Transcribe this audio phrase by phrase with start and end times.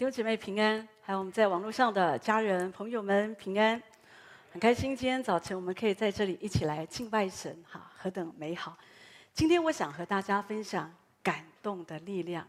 [0.00, 3.78] 弟兄姐妹平安，还有我们在网络上的家人朋友们平安，
[4.50, 8.78] 很开心今天早晨我们可以在这里一起来敬拜神，哈，何等美好！
[9.34, 10.90] 今天我想和大家分享
[11.22, 12.48] 感动的力量。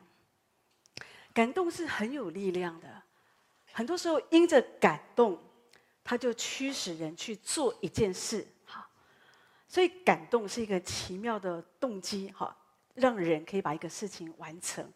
[1.34, 2.88] 感动是很有力量的，
[3.74, 5.38] 很多时候因着感动，
[6.06, 8.88] 它就驱使人去做一件事，哈。
[9.68, 12.56] 所以感动是一个奇妙的动机，哈，
[12.94, 14.90] 让人可以把一个事情完成。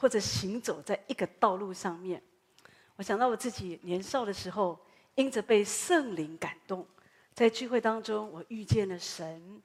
[0.00, 2.22] 或者行走在一个道路上面，
[2.96, 4.80] 我想到我自己年少的时候，
[5.14, 6.86] 因着被圣灵感动，
[7.34, 9.62] 在聚会当中，我遇见了神，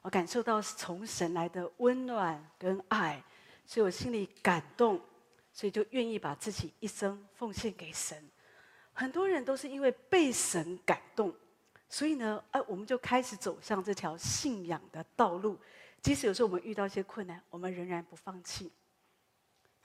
[0.00, 3.22] 我感受到从神来的温暖跟爱，
[3.66, 4.98] 所以我心里感动，
[5.52, 8.16] 所以就愿意把自己一生奉献给神。
[8.94, 11.30] 很多人都是因为被神感动，
[11.90, 15.58] 所以呢，哎，我们就开始走向这条信仰的道路。
[16.00, 18.72] 即使有时候我们遇到一些困难，我们仍然不放弃。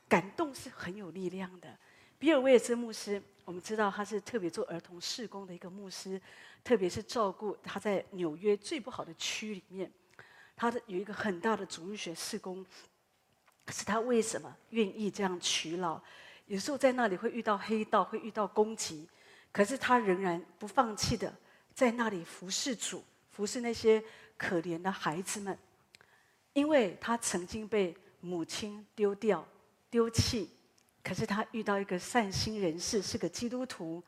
[0.10, 1.78] 感动是很有力量的。
[2.18, 6.20] 比尔威尔斯牧师，我们知道他是特别做儿童事工的一个牧师，
[6.64, 9.90] 特别是照顾他在纽约最不好的区里面，
[10.56, 12.66] 他的有一个很大的主日学事工。
[13.64, 16.02] 可是他为什么愿意这样取劳？
[16.48, 19.08] 有时候在那里会遇到黑道，会遇到攻击，
[19.52, 21.32] 可是他仍然不放弃的
[21.74, 24.04] 在那里服侍主，服侍那些
[24.36, 25.58] 可怜的孩子们，
[26.54, 29.48] 因为他曾经被母亲丢掉。
[29.90, 30.50] 丢弃，
[31.04, 34.04] 可是他遇到一个善心人士，是个基督徒，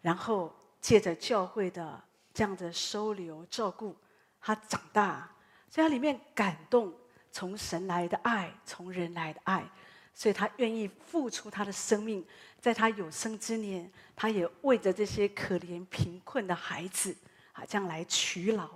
[0.00, 2.02] 然后借着教会的
[2.34, 3.96] 这样的收留照顾，
[4.40, 5.30] 他长大，
[5.68, 6.92] 所以他里面感动，
[7.30, 9.64] 从神来的爱，从人来的爱，
[10.12, 12.26] 所以他愿意付出他的生命，
[12.60, 17.16] 在他有生之年，他也为着这些可怜贫困的孩子
[17.52, 18.68] 啊，这样来取劳，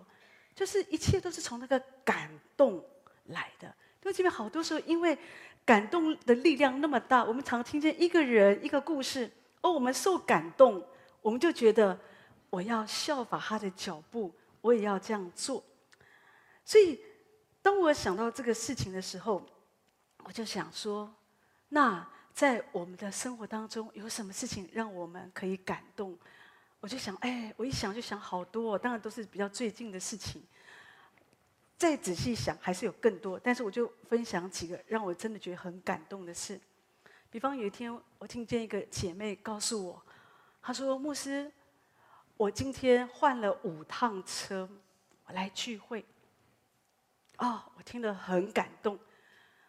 [0.54, 2.84] 就是一切都是从那个感动
[3.24, 3.66] 来的。
[4.02, 5.18] 因为这边好多时候因为。
[5.64, 9.30] 感动的力量那么大，我们常听见一个人一个故事，
[9.62, 10.84] 哦，我们受感动，
[11.22, 11.98] 我们就觉得
[12.50, 15.64] 我要效法他的脚步，我也要这样做。
[16.64, 17.00] 所以，
[17.62, 19.44] 当我想到这个事情的时候，
[20.24, 21.12] 我就想说，
[21.70, 26.18] 那在我们的生活当中有什么事情让我们可以感动？
[26.80, 30.42] 我就想，哎，我一想就想好多，当然都是比较最近的事情。
[31.76, 33.38] 再仔细想，还是有更多。
[33.38, 36.58] 但是我就分享几个让我真的觉得很感动的事。
[37.30, 40.02] 比方有一天，我听见一个姐妹告诉我，
[40.62, 41.50] 她说：“牧师，
[42.36, 44.68] 我今天换了五趟车，
[45.26, 46.04] 我来聚会。”
[47.38, 48.96] 哦，我听了很感动。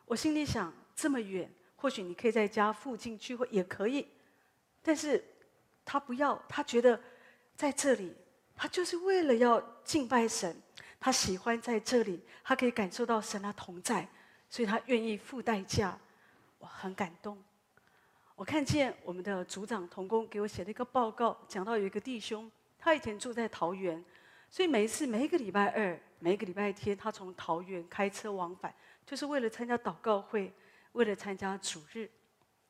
[0.06, 4.08] 我心里想，这么远，或许你可以在家附近聚会也可以。
[4.84, 5.22] 但是
[5.84, 7.02] 她不要，她觉得
[7.56, 8.16] 在这里，
[8.56, 10.56] 她就是为了要敬拜神。
[11.06, 14.08] 他喜欢在这里，他可以感受到神的同在，
[14.50, 15.96] 所以他愿意付代价。
[16.58, 17.38] 我很感动。
[18.36, 24.04] 我看见我们的组长童工给我写了一个报告，讲到有一个弟兄，他以前住在桃园，
[24.50, 28.74] 所以每一次每一个礼拜二、每一个礼拜天，他从桃园开车往返，
[29.06, 30.52] 就是为了参加祷告会，
[30.94, 32.10] 为了参加主日。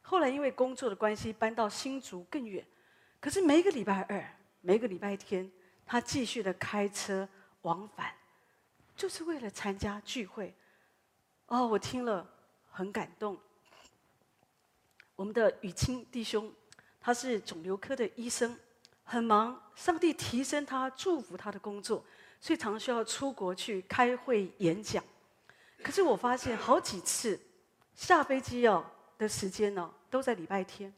[0.02, 2.62] 后来因为工作的关系，搬到新竹更远，
[3.22, 4.22] 可是每一个礼拜二、
[4.60, 5.50] 每一个礼拜天，
[5.86, 7.26] 他继续的开车
[7.62, 8.14] 往返。
[8.96, 10.56] 就是为了参加聚会，
[11.48, 12.26] 哦，我听了
[12.72, 13.38] 很感动。
[15.16, 16.52] 我们的雨清弟兄，
[17.00, 18.58] 他是肿瘤科的医生，
[19.04, 19.62] 很忙。
[19.76, 22.06] 上帝提升他，祝福他的工作，
[22.40, 25.04] 所以常需要出国去开会演讲。
[25.84, 27.40] 可是我发现好几次
[27.94, 28.86] 下飞机哦
[29.18, 30.94] 的时间呢，都在礼拜天，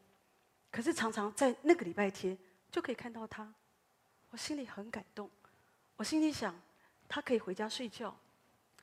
[0.71, 2.37] 可是常常在那个礼拜天
[2.71, 3.51] 就可以看到他，
[4.29, 5.29] 我心里很感动。
[5.95, 6.53] 我心里想。
[7.09, 8.13] 他可以回家睡觉，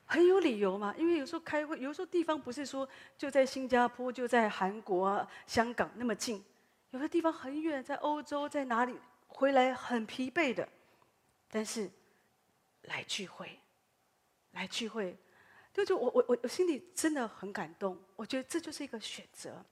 [0.05, 0.93] 很有理由嘛。
[0.97, 2.87] 因为有时候开会，有时候地方不是说
[3.17, 6.43] 就在新加坡、就在韩国、香港那么近，
[6.89, 10.67] 有的地方很远，在欧洲，在哪里，回来很疲惫的。
[11.49, 11.89] 但是
[12.83, 13.59] 来聚会，
[14.53, 15.15] 来聚会，
[15.71, 17.97] 就就我我我我心里真的很感动。
[18.15, 19.63] 我觉得这就是一个选择。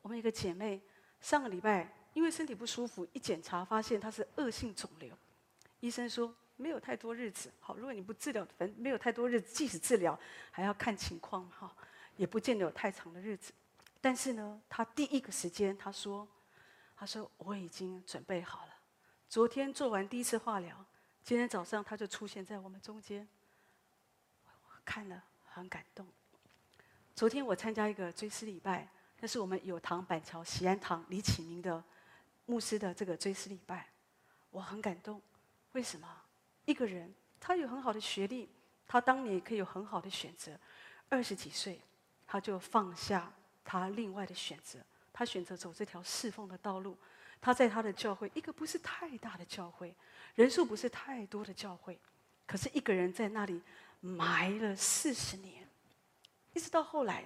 [0.00, 0.80] 我们一个姐妹
[1.20, 5.12] 上个礼拜因为身体不舒服，一检查发现她是恶性肿瘤，
[5.80, 6.32] 医生说。
[6.62, 10.16] 没有太多日子，好，如果你不治疗，反正没有太多日子，即使治疗，
[10.52, 11.74] 还要看情况，哈，
[12.16, 13.52] 也不见得有太长的日子。
[14.00, 16.26] 但是呢，他第一个时间，他说，
[16.96, 18.72] 他说我已经准备好了。
[19.28, 20.84] 昨天做完第一次化疗，
[21.24, 23.26] 今天早上他就出现在我们中间，
[24.84, 26.06] 看了很感动。
[27.16, 28.88] 昨天我参加一个追思礼拜，
[29.18, 31.82] 那是我们有堂板桥喜安堂李启明的
[32.46, 33.88] 牧师的这个追思礼拜，
[34.50, 35.20] 我很感动。
[35.72, 36.21] 为什么？
[36.64, 38.48] 一个人，他有很好的学历，
[38.86, 40.52] 他当年可以有很好的选择。
[41.08, 41.80] 二十几岁，
[42.26, 43.32] 他就放下
[43.64, 44.78] 他另外的选择，
[45.12, 46.96] 他选择走这条侍奉的道路。
[47.40, 49.92] 他在他的教会，一个不是太大的教会，
[50.36, 51.98] 人数不是太多的教会，
[52.46, 53.60] 可是一个人在那里
[54.00, 55.68] 埋了四十年，
[56.52, 57.24] 一直到后来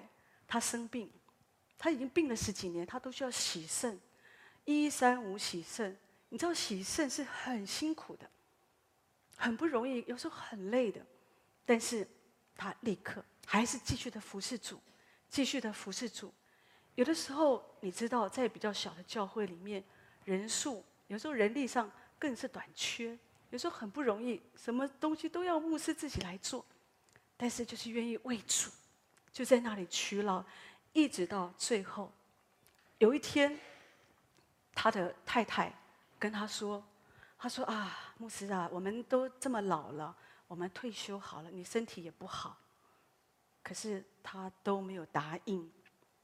[0.49, 1.11] 他生病，
[1.77, 4.01] 他已经病了十几年，他都需要洗肾，
[4.65, 5.95] 一三五洗肾。
[6.31, 8.29] 你知道洗肾是很辛苦的，
[9.37, 11.05] 很不容易，有时候很累的，
[11.65, 12.07] 但是
[12.57, 14.81] 他立刻还是继续的服侍主，
[15.29, 16.33] 继续的服侍主。
[16.95, 19.85] 有的时候你知道，在比较小的教会里面，
[20.25, 23.19] 人数有时候人力上更是短缺，
[23.51, 26.65] 有时候很不容易，什么东西都要牧师自己来做，
[27.37, 28.71] 但是就是愿意为主，
[29.33, 30.45] 就在那里屈劳，
[30.93, 32.11] 一直到最后，
[32.99, 33.59] 有一天，
[34.75, 35.73] 他的太太。
[36.19, 36.83] 跟他说
[37.47, 40.13] ：“他说啊，牧师啊，我们都这么老了，
[40.49, 42.59] 我们退休好了，你身体也不好。
[43.63, 45.71] 可是他都没有答应，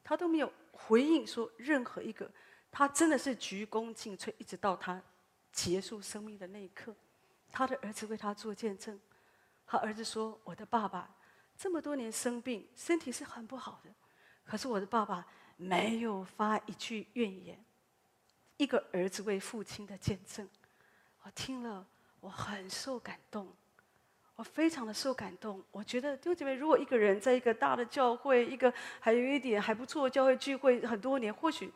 [0.02, 2.28] 他都没有回应说任何一个。
[2.72, 5.00] 他真的是鞠躬尽瘁，一直到他
[5.52, 6.92] 结束生命的那一刻。
[7.52, 8.98] 他的儿子为他做见证。
[9.64, 11.08] 他儿子说：我的爸爸
[11.56, 13.90] 这么多年生病，身体是很不好的，
[14.42, 15.24] 可是我的爸爸
[15.56, 17.64] 没有发一句怨言。”
[18.58, 20.48] 一个儿子为父亲的见证，
[21.24, 21.86] 我听了，
[22.20, 23.48] 我很受感动，
[24.34, 25.62] 我非常的受感动。
[25.70, 31.72] 我觉得，弟兄姐妹，如果一个人在一个大的教会，一个还有一点还不错的教会聚会很多年，或许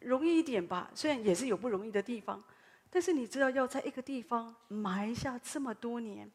[0.00, 0.90] 容易一点吧。
[0.94, 2.42] 虽然也是有不容易的地方，
[2.90, 6.30] 但是你知道，要在一个地方埋下这么多年，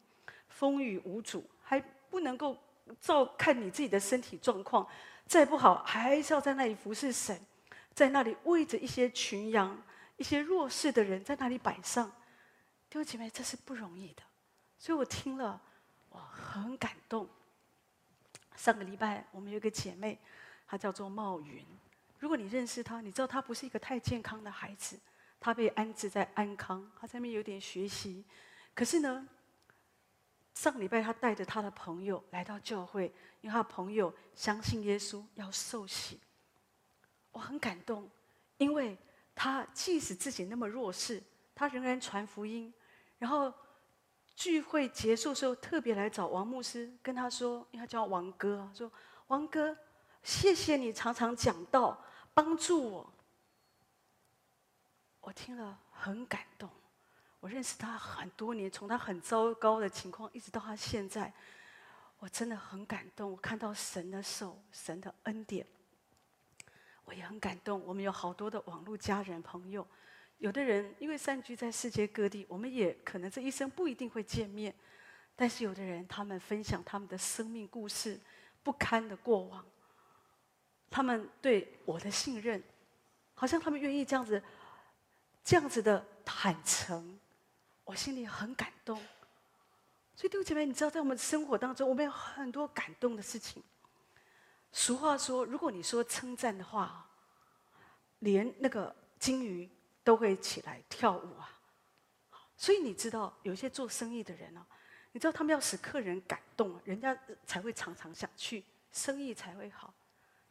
[0.48, 2.56] 风雨无阻，还不能够
[3.00, 4.86] 照看你自己的身体状况，
[5.26, 7.38] 再不好，还是要在那里服侍神。
[7.92, 9.76] 在那里喂着一些群羊、
[10.16, 12.08] 一些弱势的人，在那里摆上，
[12.90, 14.22] 弟兄姐妹，这是不容易的。
[14.78, 15.60] 所以我听了，
[16.08, 17.28] 我很感动。
[18.56, 20.18] 上个礼拜我们有一个姐妹，
[20.66, 21.64] 她叫做茂云。
[22.18, 24.98] 如果你认识她，你知道她不是一个太健康的孩子，
[25.38, 28.24] 她被安置在安康，她在那边有点学习。
[28.74, 29.28] 可是呢，
[30.54, 33.12] 上个礼拜她带着她的朋友来到教会，
[33.42, 36.18] 因为她朋友相信耶稣，要受洗。
[37.30, 38.10] 我很感动，
[38.56, 38.96] 因为
[39.34, 41.22] 他即使自己那么弱势，
[41.54, 42.72] 他仍然传福音。
[43.18, 43.52] 然后
[44.34, 48.90] 聚会结束的时候，特别来找王牧师，跟他说，因为他叫王哥，说
[49.26, 49.76] 王哥，
[50.22, 53.12] 谢谢你常常讲道，帮助我。
[55.20, 56.70] 我听了很感动。
[57.40, 61.32] 我认识他很多年，从他很糟糕的情况，一直到他现在，
[62.18, 63.30] 我真的很感动。
[63.30, 65.66] 我看到神的手，神的恩典。
[67.04, 69.86] 我也很感动，我们有好多的网络家人朋友，
[70.38, 74.74] 有的人因为散居在世界各地，我们也可能这一生不一定会见面，
[75.34, 78.18] 但是有的人他们分享他们的生命故事，
[78.62, 79.64] 不堪的过往，
[80.88, 82.62] 他们对我的信任，
[83.34, 84.42] 好像他们愿意这样子，
[85.42, 87.18] 这样子的坦诚，
[87.84, 88.96] 我心里很感动。
[90.14, 93.62] 所以弟兄姐妹，你知道在我们生活当中，我们有很多感动的事情。
[94.70, 97.08] 俗话说，如果你说称赞的话，
[98.20, 99.68] 连那个金鱼
[100.08, 101.60] 都会起来跳舞啊。
[102.56, 104.64] 所以你知道，有些做生意的人哦，
[105.12, 109.92] 你知道他们要使客人感动，人家才会常常想去，生意才会好。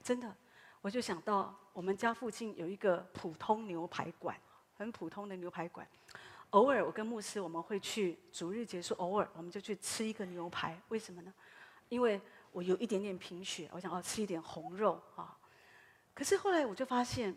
[0.03, 0.31] 真的，
[0.79, 4.39] 我就想到我们家附近有一个普通牛排馆，
[4.75, 5.87] 很普通的牛排馆。
[6.51, 10.79] 偶尔我跟牧师我们会去主日结束，偶尔我们就去吃一个牛排。
[10.89, 11.33] 为什么呢？
[11.89, 12.21] 因为
[12.51, 15.35] 我有一点点贫血，我想要吃一点红肉啊。
[16.13, 17.35] 可是后来我就发现，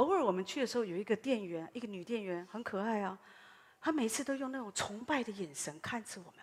[0.00, 3.18] 偶尔我们去的时候，有一个店员，一个女店员，很可爱啊。
[3.78, 6.42] 她每次都用那种崇拜的眼神看着我们，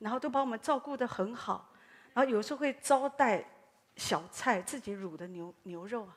[0.00, 1.72] 然后都把我们照顾得很好。
[2.12, 3.48] 然后有时候会招待
[3.94, 6.16] 小菜，自己卤的牛牛肉啊。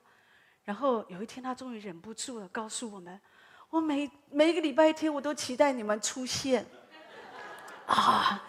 [0.63, 3.21] 然后有一天，她终于忍不住了，告诉我们：
[3.69, 6.65] 我每每一个礼拜天，我都期待你们出现。
[7.85, 8.43] 啊，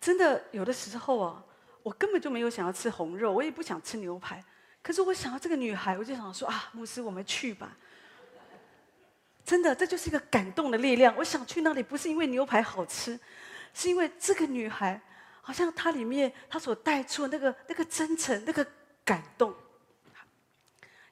[0.00, 1.44] 真的有的时候啊。
[1.82, 4.44] 我根本就没有想要吃红肉，我也不想吃牛排。
[4.86, 7.76] 可是我想到这个女孩，我就想说啊，牧师，我们去吧。
[9.44, 11.12] 真的，这就是一个感动的力量。
[11.16, 13.18] 我想去那里，不是因为牛排好吃，
[13.74, 15.00] 是因为这个女孩，
[15.42, 18.64] 好像她里面她所带出的那个那个真诚、那个
[19.04, 19.52] 感动。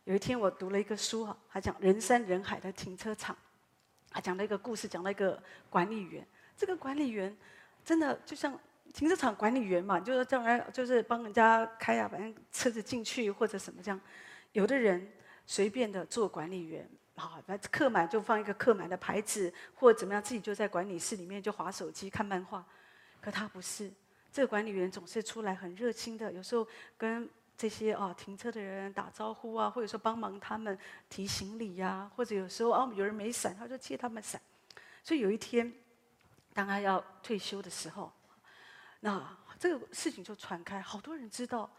[0.05, 3.37] 有一天我读了一个书哈，还讲人山人海的停车场，
[4.13, 6.25] 还讲了一个故事，讲了一个管理员。
[6.57, 7.37] 这个管理员
[7.85, 8.57] 真的就像。
[8.95, 14.01] 停车场管理员嘛，就是将来就是帮人家开啊，反正车子进去或者什么这样。
[14.53, 15.13] 有的人
[15.45, 22.65] 随便的做管理员，好，那客满就放一个客满的牌子，或怎么样，自己就在管理室里面就划手机看漫画。
[23.21, 23.91] 可他不是，
[24.33, 26.65] 这个管理员总是出来很热心的，有时候
[26.97, 34.41] 跟这些啊停车的人打招呼啊，或者说帮忙他们提行李呀、或者有时候啊有人没伞，他就借他们伞。
[35.03, 35.73] 所以有一天，
[36.53, 38.13] 当他要退休的时候，
[39.05, 39.23] 那
[39.59, 41.71] 这个事情就传开，好多人知道。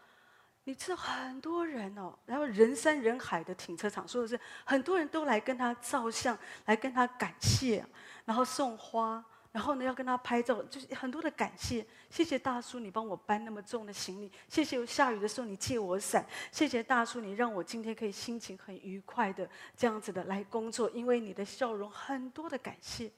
[0.62, 7.84] 你知道很多人哦，然后人山人海的停车场，说的是很多人都来跟他照相，来跟他感谢，
[8.24, 11.86] 然后送花，然后呢要跟他拍照，就是很多的感谢。
[12.10, 14.30] 谢谢大叔，你帮我搬那么重的行李。
[14.48, 16.24] 谢谢下雨的时候你借我伞。
[16.52, 23.10] 谢谢大叔，你让我今天可以心情很愉快的这样子的来工作，因为你的笑容，很多的感谢。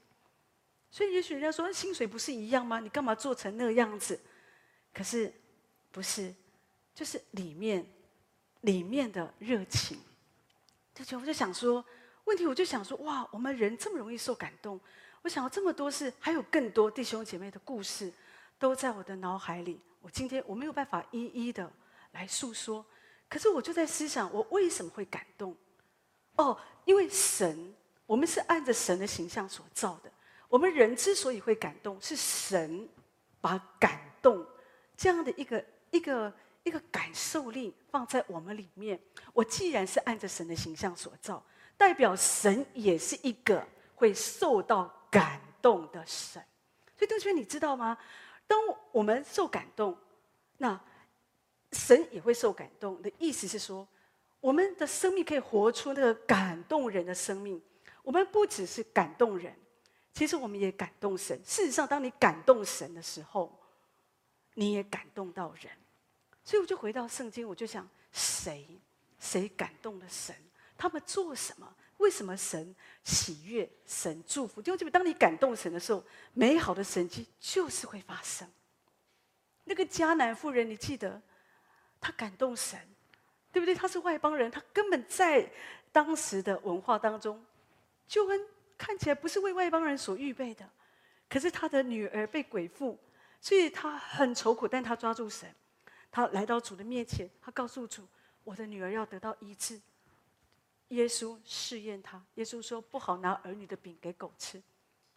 [0.90, 2.80] 所以也许人家说薪水不是一样吗？
[2.80, 4.20] 你干嘛做成那个样子？
[4.92, 5.32] 可是
[5.90, 6.34] 不是。
[6.94, 7.86] 就是里面，
[8.62, 9.96] 里面的热情。
[10.92, 11.84] 这就我就想说，
[12.24, 14.80] 问题我就想说，哇，我们人这么容易受感动。
[15.22, 18.12] 我想到这么多事，还有更多弟兄姐妹的故事，
[18.58, 19.80] 都在我的脑海里。
[20.00, 21.72] 我今天我没有办法一一的
[22.10, 22.84] 来诉说，
[23.28, 25.56] 可是我就在思想，我为什么会感动？
[26.34, 27.72] 哦，因为神，
[28.06, 30.10] 我们是按着神的形象所造的。
[30.48, 32.88] 我们人之所以会感动，是神
[33.40, 34.44] 把感动
[34.96, 36.32] 这样的一个一个。
[36.64, 39.00] 一个感受力放在我们里面。
[39.32, 41.42] 我既然是按着神的形象所造，
[41.78, 46.42] 代表神也是一个会受到感动的神。
[46.98, 47.96] 所以，邓轩，你知道吗？
[48.46, 48.58] 当
[48.92, 49.96] 我们受感动，
[50.58, 50.78] 那
[51.72, 53.00] 神也会受感动。
[53.00, 53.88] 的意思是说，
[54.38, 57.62] 我们的生命可以活出那个感动人的生命。
[58.02, 59.56] 我们不只是感动人，
[60.18, 61.40] 其实我们也感动神。
[61.44, 63.56] 事实上，当你感动神的时候，
[64.54, 65.70] 你也感动到人。
[66.42, 68.66] 所以我就回到圣经，我就想，谁
[69.20, 70.34] 谁感动了神？
[70.76, 71.72] 他们做什么？
[71.98, 73.70] 为什么神喜悦？
[73.86, 74.60] 神祝福？
[74.60, 78.50] 就就当你感动神的时候，美好的神迹就是会发生。
[79.62, 81.22] 那个迦南妇人，你记得，
[82.00, 82.76] 她感动神，
[83.52, 83.72] 对不对？
[83.72, 85.48] 她是外邦人，她根本在
[85.92, 87.40] 当时的文化当中，
[88.08, 88.44] 就跟
[88.78, 90.70] 看起来不是为外邦人所预备的。
[91.28, 92.98] 可是他的女儿被鬼附，
[93.40, 95.52] 所以他很愁苦，但他抓住神。
[96.10, 98.06] 他来到主的面前，他告诉主
[98.44, 99.78] ：“我的女儿要得到医治。”
[100.88, 104.62] 耶稣试验他，耶稣说：“不好拿儿女的饼给狗吃。”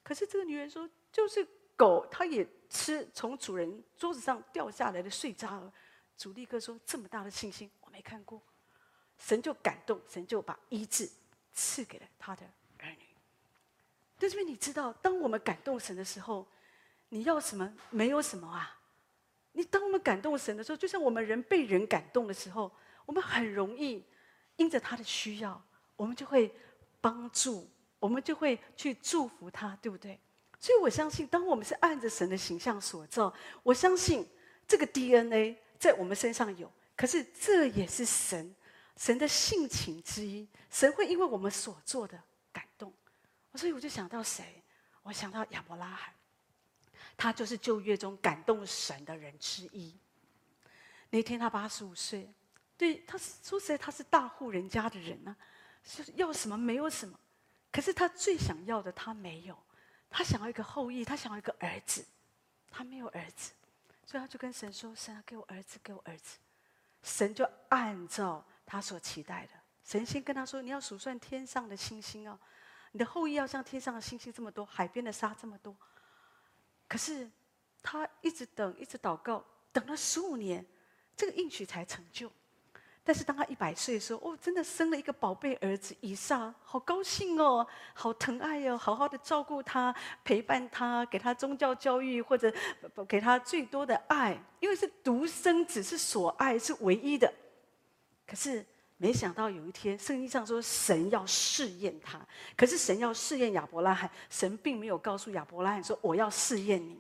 [0.04, 5.72] 可是这个女人说：“就是狗，它也吃从主人桌子上掉下来的碎渣儿。”
[6.18, 8.42] 主立刻说：“这么大的信心，我没看过。”
[9.18, 11.10] 神就感动，神就把医治
[11.54, 12.44] 赐给了他的
[14.22, 16.46] 就是因为你知道，当我们感动神的时候，
[17.10, 17.74] 你要什么？
[17.90, 18.78] 没有什么啊。
[19.54, 22.72] 你当我们感动神的时候，就像我们人被人感动的时候，
[23.08, 24.06] 我们很容易
[24.58, 25.60] 因着他的需要，
[25.96, 26.54] 我们就会
[27.02, 30.20] 帮助，我们就会去祝福他，对不对？
[30.60, 34.30] 所以我相信，当我们是按着神的形象所造，我相信
[34.68, 36.72] 这个 DNA 在我们身上有。
[36.96, 38.56] 可是这也是神
[38.98, 42.22] 神的性情之一，神会因为我们所做的。
[43.56, 44.64] 所以我就想到谁？
[45.04, 46.14] 我想到亚伯拉罕。
[47.18, 49.96] 他就是旧约中感动神的人之一。
[51.10, 52.34] 那天他八十五岁，
[52.78, 55.36] 对，他说实在，他是大户人家的人呢、
[55.84, 57.20] 是要什么没有什么，
[57.72, 59.56] 可是他最想要的他没有，
[60.10, 62.04] 他想要一个后裔，他想要一个儿子，
[62.72, 63.52] 他没有儿子，
[64.06, 66.38] 所以他就跟神说：“神啊，给我儿子，给我儿子。”
[67.04, 69.54] 神就按照他所期待的，
[69.84, 72.40] 神先跟他说：“你要数算天上的星星哦，
[72.92, 75.76] 你的后裔要像天上的星星这么多，海边的沙这么多。”
[76.88, 77.30] 可是，
[77.82, 80.66] 他一直等，一直祷告，等了十五年，
[81.16, 82.32] 这个应许才成就。
[83.04, 92.54] 但是当他一百岁的时候，哦，真的生了一个宝贝儿子以撒，好高兴哦，好疼爱哦，好好的照顾他，陪伴他，给他宗教教育，或者
[93.08, 97.34] 给他最多的爱，因为是独生子，是所爱，是唯一的。
[98.28, 98.64] 可是
[99.02, 102.24] 没想到有一天，圣经上说神要试验他。
[102.56, 106.96] 可是神要试验亚伯拉罕，神并没有告诉亚伯拉罕说我要试验你。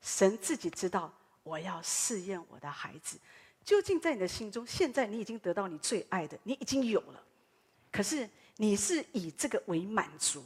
[0.00, 3.16] 神自己知道我要试验我的孩子，
[3.62, 7.22] 究竟在你的心中，现在你已经得到你最爱的，你已经有了。
[7.92, 10.44] 可是你是以这个为满足，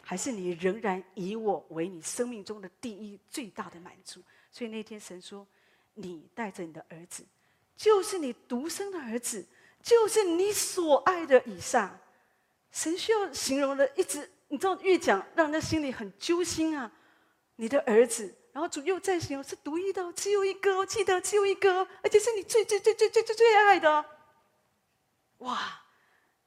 [0.00, 4.22] 还是你仍然以我为你生命中的第一最大的满足？
[4.50, 5.46] 所以那天神说，
[5.92, 7.22] 你带着你的儿子，
[7.76, 9.44] 就是你独生的儿子。
[9.86, 11.96] 就是你所爱的以上，
[12.72, 16.90] 神需要形容的，一直你知道越讲，让人心里很揪心啊。
[17.54, 24.04] 你的儿子，然后主又再形容是独一的，只有一个，记得只有一个，而且是你最最最最最最最爱的。
[25.38, 25.84] 哇，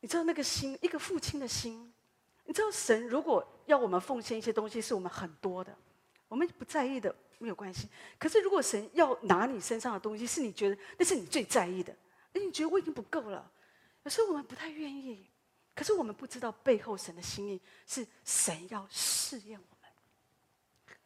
[0.01, 1.93] 你知道那个心，一个父亲的心，
[2.43, 5.73] 你知道神如果要我们奉献一些东西，是我们很多的，
[6.27, 7.87] 我们不在意的，没有关系。
[8.19, 11.95] 可是如果神要拿你身上的东西，是你觉得那是你最在意的，
[12.33, 13.51] 而你觉得我已经不够了，
[14.03, 15.29] 有时候我们不太愿意。
[15.75, 20.97] 可是我们不知道背后神的心意是神要试验我们。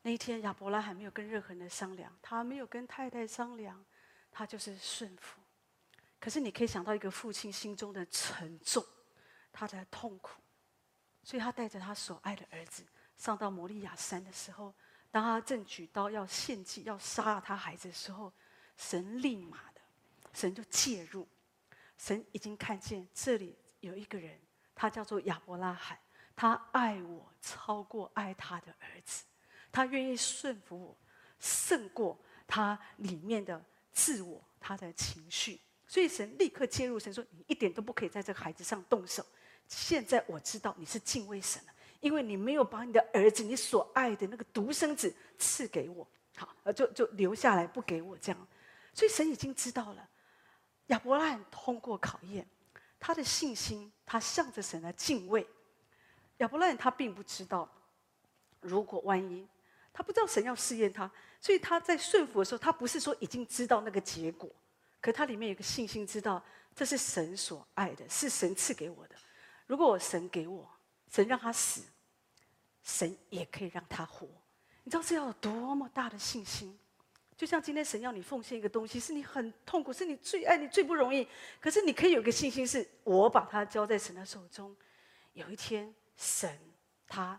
[0.00, 3.84] 那一天亚伯拉罕没有跟任何人商量，他没有跟太太商量，
[4.30, 5.40] 他就是顺服。
[6.18, 8.82] 可是你可以想到一个父亲心中的沉重，
[9.52, 10.40] 他的痛苦，
[11.22, 12.82] 所以他带着他所爱的儿子
[13.18, 14.74] 上到摩利亚山的时候，
[15.10, 18.32] 当他正举刀要献祭、要杀了他孩子的时候，
[18.78, 19.58] 神立马，
[20.34, 21.26] 神就介入，
[21.96, 23.56] 神已经看见这里。
[23.80, 24.38] 有一个人，
[24.74, 25.98] 他叫做亚伯拉罕，
[26.34, 29.24] 他爱我超过爱他的儿子，
[29.70, 30.96] 他愿意顺服我，
[31.38, 33.62] 胜过他里面的
[33.92, 35.60] 自我，他的情绪。
[35.86, 39.24] 所以神立刻介入，神说：“你一点都不可以在这个孩子上动手。
[39.68, 48.48] 现在我知道你是敬畏神了，因为你没有把你的儿子，你所爱的那个独生子赐给我，好，就就留下来不给我这样。
[48.94, 50.08] 所以神已经知道了，
[50.86, 52.46] 亚伯拉罕通过考验。”
[53.00, 55.46] 他的信心，他向着神来敬畏。
[56.38, 57.68] 亚伯拉罕他并不知道，
[58.60, 59.46] 如果万一
[59.92, 64.50] 他不知道神要试验他，所以他在顺服的时候，他不是说已经知道那个结果，
[65.02, 66.42] 可他里面有个信心，知道
[66.74, 69.14] 这是神所爱的，是神赐给我的。
[69.66, 70.66] 如果我神给我，
[71.10, 71.82] 神让他死，
[72.82, 74.26] 神也可以让他活。
[74.82, 76.78] 你知道这要有多么大的信心？
[77.44, 81.28] 就像今天神要你奉献一个东西，是你很痛苦，是你最爱你最不容易。
[81.60, 84.74] 可是你可以有个信心，是我把它交在神的手中，
[85.34, 86.58] 有一天神
[87.06, 87.38] 他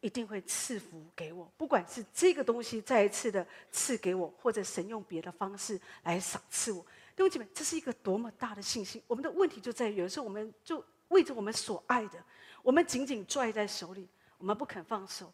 [0.00, 6.82] 一定会赐福给我，不管是这个东西再一次的赐给我，或者神用别的方式来赏赐我。
[7.16, 9.02] 弟兄姐妹，这是一个多么大的信心！
[9.06, 12.22] 我们的问题就在于，有时候我们就为着我们所爱的，
[12.62, 15.32] 我们紧紧拽在手里，我们不肯放手，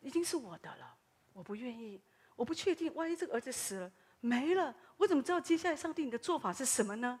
[0.00, 0.96] 已经是我的了，
[1.34, 2.00] 我不愿意。
[2.36, 7.18] 我不确定，万一这个儿子死了没了，我怎么知道接下来上帝你的做法是什么呢？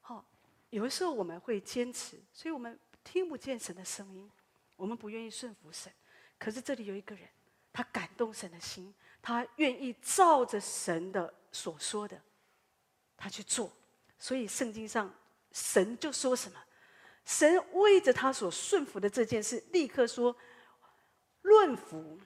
[0.00, 0.24] 好，
[0.70, 4.30] 有的时候我们会坚持，所以我们听不见神的声音，
[4.76, 5.92] 我们不愿意顺服神。
[6.38, 7.28] 可是这里有一个人，
[7.72, 12.20] 他感动神的心，他愿意照着神的所说的，
[13.16, 13.72] 他去做。
[14.18, 15.14] 所以圣经上
[15.52, 16.58] 神就说什么？
[17.24, 20.34] 神为着他所顺服的这件事，立刻说
[21.42, 22.18] 论福。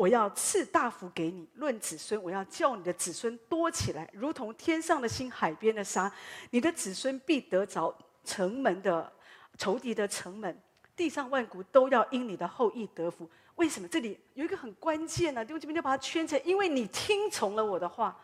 [0.00, 6.10] 我要赐大福给你，论子孙，我要叫你的子孙多起来，如同天上的星、海边的沙。
[6.48, 9.12] 你的子孙必得着城门的
[9.58, 10.58] 仇敌的城门，
[10.96, 13.28] 地上万国都要因你的后裔得福。
[13.56, 13.86] 为什么？
[13.88, 15.44] 这里有一个很关键呢、啊？
[15.44, 18.18] 弟兄姐妹要把它圈起来，因为你听从了我的话。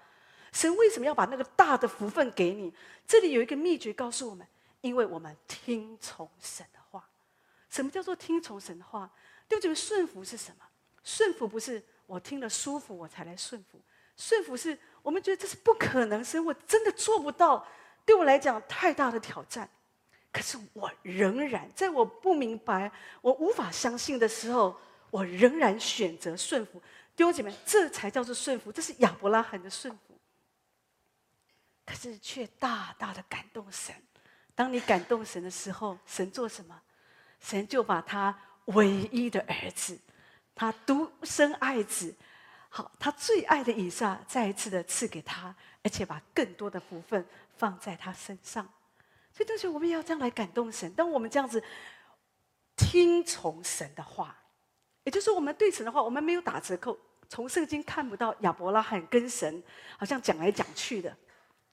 [0.52, 2.72] 神为什么要把那个大的福分给你？
[3.06, 4.46] 这里有一个秘诀告诉我们：
[4.80, 7.06] 因为我们听从神的话。
[7.68, 9.10] 什么叫做听从神的话？
[9.46, 10.65] 弟兄姐妹，顺服是什么？
[11.06, 13.80] 顺服不是我听了舒服我才来顺服，
[14.16, 17.64] 顺服是我们觉得这是不可能，是我真的做不到，
[18.04, 19.70] 对我来讲太大的挑战。
[20.32, 22.90] 可是我仍然在我不明白、
[23.22, 24.76] 我无法相信的时候，
[25.10, 26.82] 我仍然选择顺服。
[27.14, 30.18] 弟兄姐妹，这才叫做顺服，这是亚伯拉罕的顺服。
[31.86, 33.94] 可是却大大的感动神。
[34.56, 36.82] 当你感动神的时候，神做什么？
[37.38, 39.96] 神就把他唯一的儿子。
[40.56, 42.12] 他独生爱子，
[42.70, 47.24] 好，他最爱的以撒再一次的赐给他，而且把更多的福分
[47.56, 48.66] 放在他身上。
[49.32, 50.90] 所以，当时我们也要这样来感动神。
[50.94, 51.62] 当我们这样子
[52.74, 54.34] 听从神的话，
[55.04, 56.98] 也就是，我们对神的话，我们没有打折扣。
[57.28, 59.62] 从圣经看不到亚伯拉罕跟神
[59.98, 61.14] 好像讲来讲去的，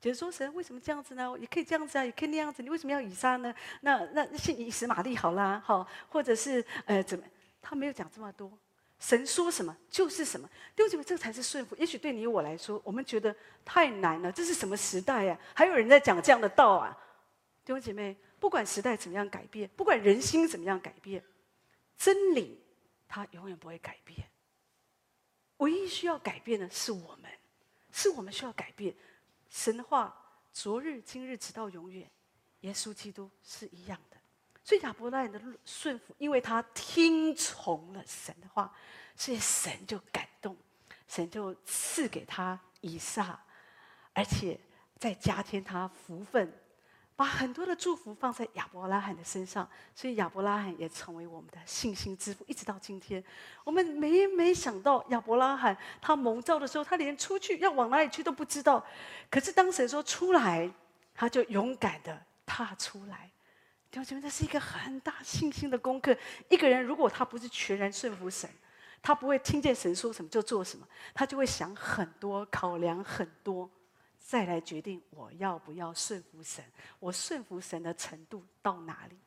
[0.01, 1.33] 就是说神为什么这样子呢？
[1.39, 2.61] 也可以这样子啊，也可以那样子。
[2.61, 3.55] 你为什么要以撒呢？
[3.79, 7.23] 那那那信以实玛利好啦，好，或者是呃怎么？
[7.61, 8.51] 他没有讲这么多。
[8.99, 11.75] 神说什么就是什么，弟兄姐妹，这才是顺服。
[11.75, 15.37] 也许对你我来说，我们觉得太难了，这是什么时代呀？
[15.53, 16.97] 还有人在讲这样的道啊？
[17.65, 21.23] 弟兄姐妹，不管时代怎么样改变，不管人心怎么样改变，
[21.97, 22.63] 真理
[23.07, 24.27] 它永远不会改变。
[25.57, 27.29] 唯一需要改变的是我们，
[27.91, 28.95] 是我们需要改变。
[29.49, 30.13] 神的话，
[30.51, 32.09] 昨日、今日，直到永远，
[32.61, 34.12] 耶稣基督是一样的。
[34.63, 38.73] 所以亚伯拉罕的顺服，因为他听从了神的话，
[39.15, 40.55] 所以神就感动，
[41.07, 43.37] 神就赐给他以撒，
[44.13, 44.57] 而且
[44.97, 46.49] 再加添他福分，
[47.15, 53.21] 把很多的祝福放在亚伯拉罕的身上，所以亚伯拉罕也成为我们的信心之父，一直到今天。
[53.65, 58.81] 我们没没想到亚伯拉罕他蒙召的时候，他连出去要往哪里去都不知道，
[59.29, 60.71] 可是当神说出来，
[61.13, 63.29] 他就勇敢的踏出来。
[63.93, 66.17] 弟兄姐妹，这是一个很大信心的功课。
[66.49, 68.49] 一个人如果他不是全然顺服神，
[69.03, 73.69] 他不会听见神说什么就做什么，他就会想很多，考量很多，
[74.17, 76.65] 再来决定我要不要顺服神，
[76.97, 79.19] 我顺服神的程度到哪里。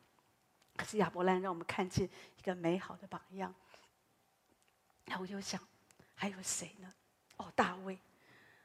[0.74, 3.54] 可是亚伯兰让我们看见一个美好的榜样。
[5.04, 5.60] 然后我就想，
[6.16, 6.92] 还有谁呢？
[7.36, 7.96] 哦，大卫，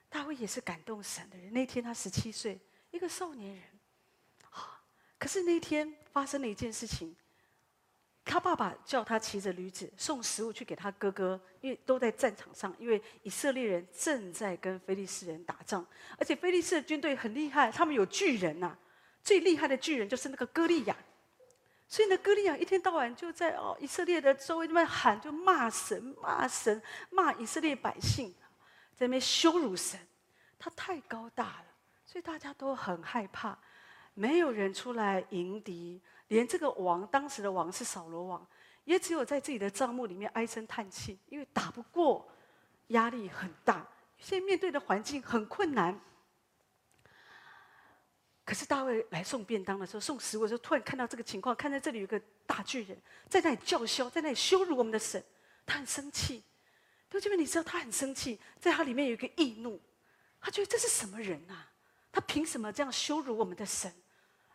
[0.10, 1.54] 大卫也是感动神的人。
[1.54, 2.60] 那天他十七岁，
[2.90, 3.64] 一个少年人，
[5.22, 7.16] 可是那一天发生了一件事情。
[8.24, 15.86] 他爸爸叫他骑着驴子送食物去给他哥哥，因为都在战场上，因为以色列人正在跟非利士人打仗，
[16.18, 18.78] 而且非利士的军队很厉害，他们有巨人呐、
[19.24, 20.96] 最厉害的巨人就是那个歌利亚，
[21.88, 28.32] 所以呢，歌利亚一天到晚就在哦以色列的周围那边喊，就骂神、骂神、骂以色列百姓，
[28.96, 30.00] 在那边羞辱神，
[30.60, 31.66] 他太高大了，
[32.06, 33.58] 所以大家都很害怕，
[34.14, 36.02] 没有人出来迎敌。
[36.28, 38.48] 连这个王，当时的王是扫罗王，
[38.86, 42.26] 也只有在自己的帐幕里面唉声叹气，因为打不过，
[42.88, 43.86] 压力很大，
[44.18, 46.00] 现在面对的环境很困难。
[48.46, 52.98] 可是大卫来送便当的时候，送食物的时候，突然看到这个情况，看在这里有个大巨人
[53.28, 55.22] 在那里叫嚣，在那里羞辱我们的神，
[55.66, 56.44] 他很生气。
[57.10, 59.80] 弟兄姐妹，你知道他很生气，在他里面有一个易怒，
[60.40, 61.71] 他觉得这是什么人啊？
[62.12, 63.94] 他凭什么这样羞辱我们的神？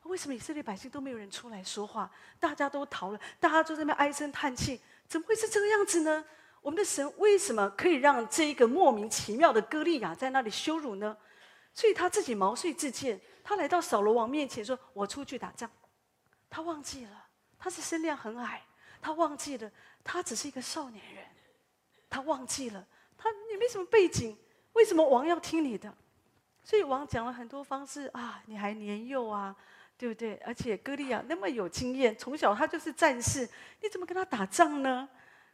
[0.02, 2.08] 为什么以色列百姓都没有人出来说话？
[2.38, 6.24] 大家都逃了，大家都在那边唉声叹气，怎么会是这个样子呢？
[6.62, 11.16] 我们的神为什么可以让这一个莫名其妙的歌利亚在那里羞辱呢？
[11.74, 15.68] 所以他自己毛遂自荐，他来到扫罗王面前说：“我出去打仗。”
[16.48, 17.26] 他忘记了
[17.58, 18.62] 他是身量很矮，
[19.00, 19.70] 他忘记了
[20.04, 21.24] 他只是一个少年人，
[22.08, 22.86] 他忘记了
[23.18, 24.38] 他也没什么背景，
[24.72, 25.92] 为什么王要听你的？
[26.66, 29.54] 所以王讲了很多方式啊，你还年幼啊。
[29.98, 30.38] 对不对？
[30.44, 33.48] 而且歌利亚那么有经验，从小他就是战士，
[33.80, 35.08] 你怎么跟他打仗呢？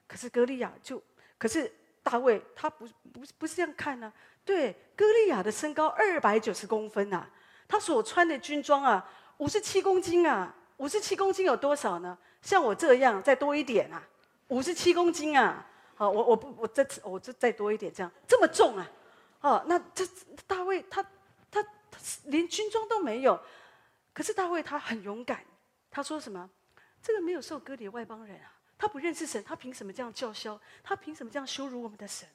[0.09, 1.01] 可是歌利亚就，
[1.38, 1.72] 可是
[2.03, 4.12] 大卫他不不不是这样看呢、
[4.44, 7.31] 对，歌利亚的身高二百九十公分啊，
[7.68, 12.18] 他所穿的军装啊，五十七公斤啊，五十七公斤有多少呢？
[12.40, 14.03] 像我这样再多一点啊，
[14.48, 18.90] 五十七公斤啊，好，我我不我这次我这再多一点，这样这么重啊，
[19.42, 20.07] 哦，那这
[20.46, 21.02] 大卫他
[21.50, 23.40] 他他连军装都没有。
[24.14, 25.44] 可是大卫他很勇敢，
[25.90, 26.48] 他说什么？
[27.02, 30.61] 这个没有受割礼的外邦人啊，他不认识神，他凭什么这样叫嚣？
[30.83, 32.28] 他凭什么这样羞辱我们的神？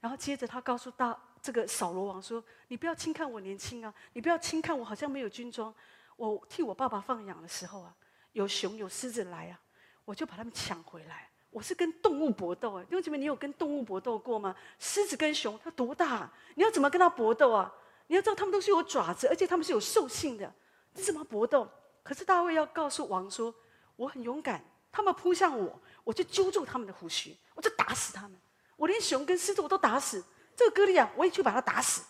[0.00, 5.74] 然后接着他告诉大这个扫罗王说：“你不要轻看我年轻啊，你不要轻看我好像没有军装。
[6.16, 7.96] 我替我爸爸放羊的时候啊，
[8.32, 9.60] 有熊有狮子来啊，
[10.04, 11.30] 我就把他们抢回来。
[11.52, 14.56] 我是跟动物搏斗啊，弟兄姐妹，你有跟动物搏斗过吗？
[14.78, 16.28] 狮子跟熊它多大？
[16.54, 17.70] 你要怎么跟它搏斗啊？
[18.06, 20.52] 你要知道它们都是有爪子，而且它们是有兽性的。”
[20.94, 21.70] 你怎么搏斗？
[22.02, 23.54] 可是大卫要告诉王说
[23.96, 28.38] ：“我很勇敢，他们扑向我，我就揪住他们的胡须，我就打死他们。
[28.76, 30.24] 我连熊跟狮子我都打死，
[30.56, 32.02] 这个歌利亚我也去把他打死。”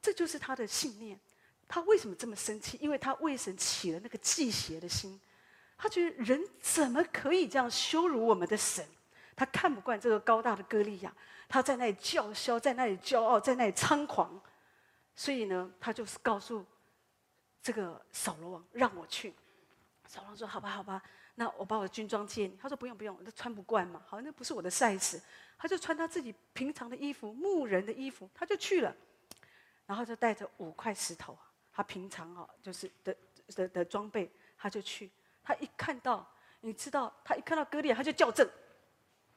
[0.00, 1.18] 这就是他的信念。
[1.66, 2.78] 他为什么这么生气？
[2.80, 5.18] 因为他为神起了那个忌邪的心。
[5.84, 8.82] 他觉得人怎么可以这样羞辱我们的神？
[9.36, 11.14] 他看不惯这个高大的歌利亚，
[11.46, 14.40] 他在那里叫嚣，在那里骄傲，在那里猖狂。
[15.14, 16.64] 所以呢，他就是告诉。
[17.60, 19.34] 这个扫罗王让我去，
[20.06, 21.02] 扫罗王说：“好吧，好吧，
[21.34, 24.02] 那我把我的军装借你。”他说：“不用，不用，那穿不惯嘛。
[24.06, 25.20] 好，那不是我的 size。”
[25.58, 28.96] 他就穿他自己平常的衣服，牧人的衣服，他就去了。
[29.84, 31.38] 然后就带着五块石头，
[31.70, 33.14] 他平常哈就是的
[33.54, 35.10] 的的装备，他就去。
[35.44, 36.26] 他一看到，
[36.62, 38.48] 你知道，他一看到歌利亚，他就叫阵。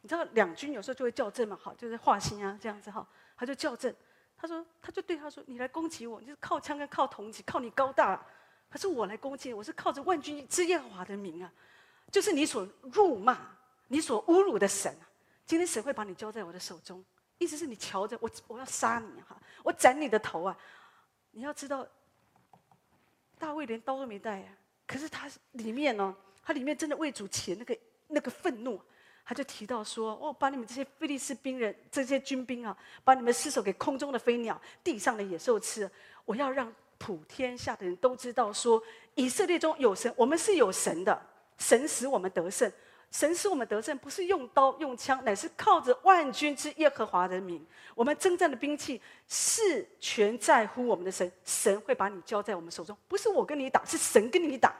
[0.01, 3.93] 你知道两军有时候就会叫阵嘛，好，就是画心啊这样子哈，他就叫阵。
[4.37, 8.23] 他说，他就对他说：“你来攻击我，你就是靠枪跟靠铜戟，靠你高大。
[8.69, 11.51] 可是我来攻击，我是靠着万军之耶和华的名啊，
[12.11, 13.35] 就是你所辱骂、
[13.87, 15.09] 你所侮辱的神啊。
[15.43, 17.03] 今天神会把你交在我的手中，
[17.39, 20.55] 意思是你瞧着我，我要杀你哈，我斩你的头啊！
[21.31, 21.87] 你要知道，
[23.39, 24.53] 大卫连刀都没带啊，
[24.87, 28.81] 可是他里面呢，他里面真的为主起那个那个愤怒。”
[29.29, 35.91] 他就提到说：“哦，把你们这些菲利斯兵人、这些军兵啊，把你们失手给空中的飞鸟、地上的野兽吃。
[36.23, 38.81] 我要让普天下的人都知道，说
[39.15, 41.21] 以色列中有神，我们是有神的。
[41.57, 42.71] 神使我们得胜，
[43.11, 47.65] 神使我们得胜，不是用刀用枪，乃是靠着万军之耶和华的名。
[47.95, 54.75] 我们征战的兵器是全在乎我们的神，神会把你交在我们手中，不是我跟你打，是神跟你打。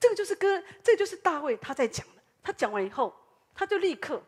[0.00, 3.14] 这个就是歌，这就是大卫他在讲的。”他讲完以后，
[3.54, 4.22] 他就立刻，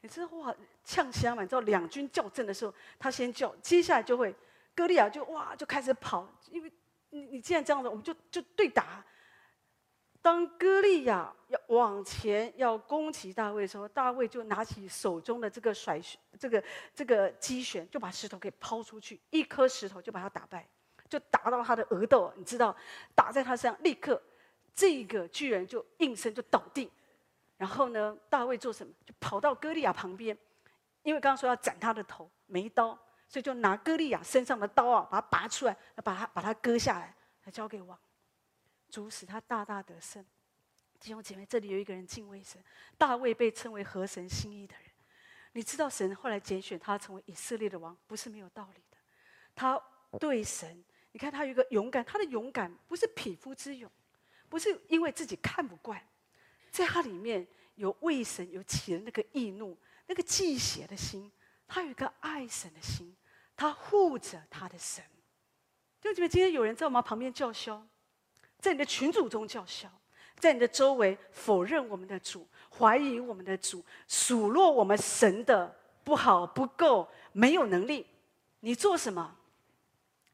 [0.00, 1.42] 你知道哇，呛声嘛？
[1.42, 4.32] 你知道两军叫阵的时候，他先叫，接下来就会，
[4.74, 6.72] 歌利亚就哇就开始跑，因为
[7.10, 9.04] 你你既然这样子，我们就就对打。
[10.24, 16.00] 当歌利亚要往前要攻击大卫的时候，大卫就拿起手中的这个甩
[16.40, 20.66] 这个这个机旋，就把石头给抛出去，一颗石头就把他打败，
[21.10, 22.74] 就打到他的额头，你知道，
[23.14, 24.20] 打在他身上，立刻
[24.74, 26.90] 这个巨人就应声就倒地。
[27.58, 28.90] 然后呢，大卫做什么？
[29.04, 30.34] 就跑到歌利亚旁边，
[31.02, 37.14] 因为刚刚说要斩他的头，没刀，所以就拿歌利亚身上的刀啊，把它拔出来，把它把它割下来，
[37.52, 37.98] 交给王，
[38.94, 40.24] 主使他大大得胜。
[41.00, 42.62] 弟兄姐妹，这里有一个人敬畏神，
[42.96, 44.84] 大卫被称为合神心意的人。
[45.50, 48.96] 你知道神后来拣选他成为以色列的王，不是没有道理的。
[49.52, 49.82] 他
[50.20, 53.90] 对神，你看他有一个勇敢，他的勇敢不是匹夫之勇，
[54.48, 56.00] 不是因为自己看不惯。
[56.70, 59.76] 在他里面有为神有起了那个义怒，
[60.06, 61.32] 那个忌邪的心，
[61.66, 63.16] 他有一个爱神的心，
[63.56, 65.04] 他护着他的神。
[66.00, 67.84] 就觉得今天有人在我们旁边叫嚣，
[68.64, 69.86] 在你的群组中叫嚣，
[70.38, 75.70] 在你的周围否认我们的主，怀疑我们的主，数落我们神的
[76.02, 78.06] 不好不够，没有能力，
[78.60, 79.36] 你做什么？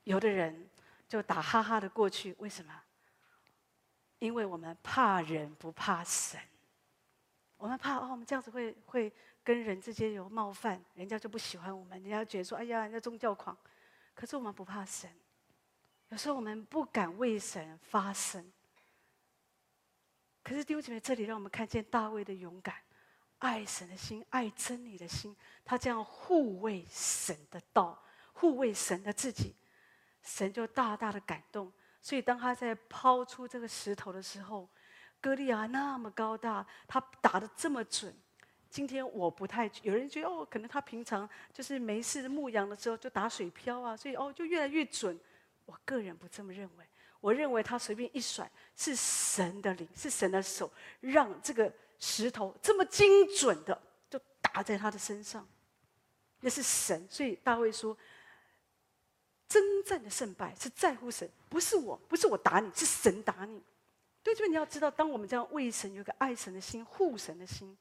[0.05, 0.71] 有的人
[1.09, 2.73] 就打哈哈的过去，为什么？
[4.21, 6.39] 因为我们怕人不怕神，
[7.57, 9.13] 我们怕哦，我们这样子会会
[9.43, 13.59] 跟人之间有冒犯，人家就不喜欢我们，人家觉得说，哎呀，人家宗教狂。
[14.15, 15.11] 可是我们不怕神，
[16.11, 18.53] 有时候我们不敢为神发声。
[20.43, 22.75] 可是弟兄姐妹，这里让我们看见大卫的勇敢，
[23.39, 29.55] 爱神的心，爱真理的心，他这样护卫神的道，护卫神的自己，
[30.23, 31.73] 神就大大的感动。
[32.03, 34.69] 所以，当他在抛出这个石头的时候，
[35.21, 38.19] 歌利亚那么高大，他打得这么准。
[38.69, 45.17] 今天我不太，有人觉得哦，可能他平常就是没事牧羊的时候就打水漂啊，所以哦就越来越准。
[45.71, 46.85] 我个人不这么认为，
[47.21, 55.47] 我认为他随便一甩，是神的灵，是神的手，让这个石头这么精准的就打在他的身上。
[56.41, 57.97] 那是神，所以大卫说。
[59.49, 63.61] 征战的胜败是在乎神，不是我，不是我打你，是神打你。
[64.23, 67.77] 对，这边你要知道，当我们这样为神有个爱神的心、护神的心，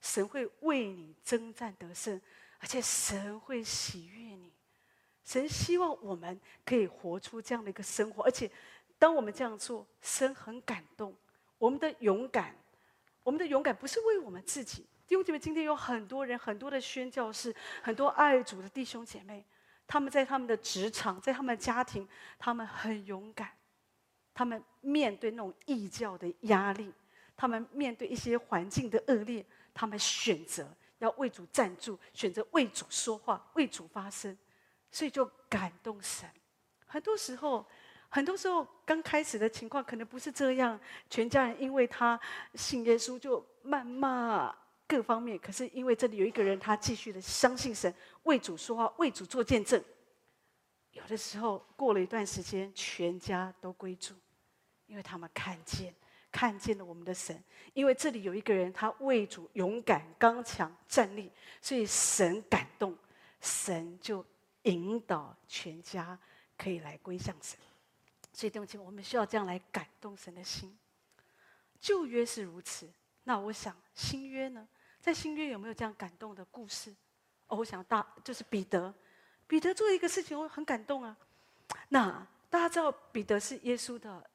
[0.00, 2.20] 神会为你征战得胜，
[2.58, 4.52] 而且神会喜悦你。
[5.24, 8.50] 神希望我们可以活出这样的一个生活，而且
[8.98, 11.14] 当我们这样做，神很感动。
[11.58, 12.56] 我们的勇敢，
[13.22, 19.44] 我们的勇敢不是为我们自己，因为今天有很多人，很多的宣教士，很多爱主的弟兄姐妹。
[19.86, 22.08] 他们在他们的职场，在他们的家庭，
[22.38, 23.50] 他们很勇敢。
[24.32, 26.90] 他们面对那种异教的压力，
[27.36, 34.34] 他们面对一些环境的恶劣，他们选择要为主站住，选择为主说话，为主发声，
[34.92, 36.30] 所以就感动神。
[36.86, 37.66] 很多时候，
[38.08, 40.78] 很多时候刚开始的情况可能不是这样，
[41.10, 42.20] 全家人因为他
[42.54, 44.54] 信耶稣就谩骂。
[44.84, 49.82] 各方面，可是因为这里有一个人，他继续的相信神，为主说话，为主做见证。
[50.90, 54.12] 有的时候过了一段时间，全家都归主，
[54.86, 55.94] 因为他们看见，
[56.30, 57.42] 看见了我们的神。
[57.72, 62.94] 因为这里有一个人，他为主勇敢刚强站立，所以神感动，
[63.40, 64.22] 神就
[64.62, 66.18] 引导全家
[66.56, 67.58] 可以来归向神。
[68.32, 70.76] 所以弟兄姐妹，我们需要这样来感动神的心。
[71.80, 72.88] 旧约是如此，
[73.24, 74.66] 那我想新约呢？
[75.00, 76.94] 在新约有没有这样感动的故事？
[77.48, 78.94] 哦，我想大就是彼得，
[79.46, 81.16] 彼得做一个事情，我很感动啊。
[81.88, 84.30] 那大家知道彼得是耶稣的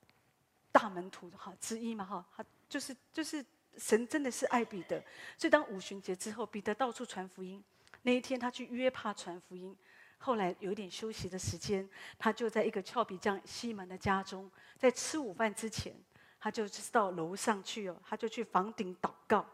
[0.71, 3.43] 大门徒哈之一嘛哈，他就是就是
[3.77, 5.01] 神真的是爱彼得，
[5.37, 7.63] 所以当五旬节之后，彼得到处传福音。
[8.01, 9.75] 那一天他去约帕传福音，
[10.17, 15.95] 后来有一点休息的时间，他就在一个俏皮匠西门的家中，在吃午饭之前，
[16.39, 19.45] 他就到楼上去哦，他就去房顶祷告。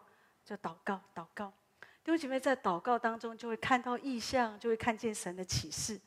[0.45, 1.53] 就祷告，祷告。
[2.03, 5.97] 弟兄姐妹在祷告当中，就会看到异象，就会看见神的启示。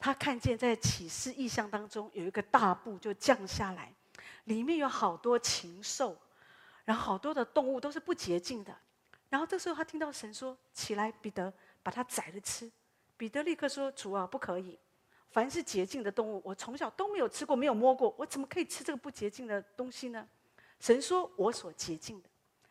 [0.00, 3.94] 他看见在启示异象当中有一个大布就降下来，
[4.44, 6.20] 里面有好多禽兽，
[6.84, 8.76] 然后好多的动物都是不洁净的。
[9.28, 11.52] 然后这时候他听到神说：“起来，彼得，
[11.84, 12.68] 把它宰了吃。”
[13.18, 14.78] 彼得立刻说：“主啊，不可以！
[15.30, 20.26] 凡是洁净的动物，我从小都没有吃过，没有摸过，我怎么可以吃这个不洁净的东西呢？”
[20.80, 22.28] 神说：“我所洁净的。”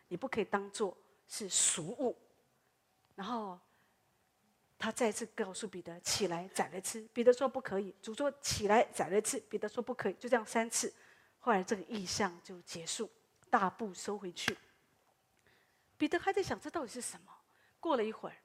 [0.08, 0.96] 你不可以当做
[1.28, 2.16] 是俗物，
[3.14, 3.60] 然后
[4.78, 7.02] 他再次告诉彼得起来宰来吃。
[7.12, 9.38] 彼得说不可以，主说起来宰来吃。
[9.40, 10.90] 彼得说不可以，就这样三次。
[11.40, 13.10] 后来这个意象就结束，
[13.50, 14.56] 大步收回去。
[15.98, 17.30] 彼得还在想这到底是什么？
[17.78, 18.36] 过了一会儿，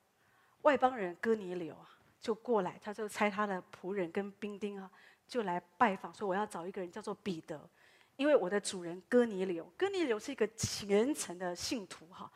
[0.63, 1.92] 外邦人哥尼流啊
[2.23, 4.89] 就过来，他就差他的仆人跟兵丁啊
[5.27, 7.69] 就来拜访，说我要找一个人叫做彼得。
[8.15, 12.31] 因为我的主人哥尼流，哥尼流是一个虔诚的信徒哈。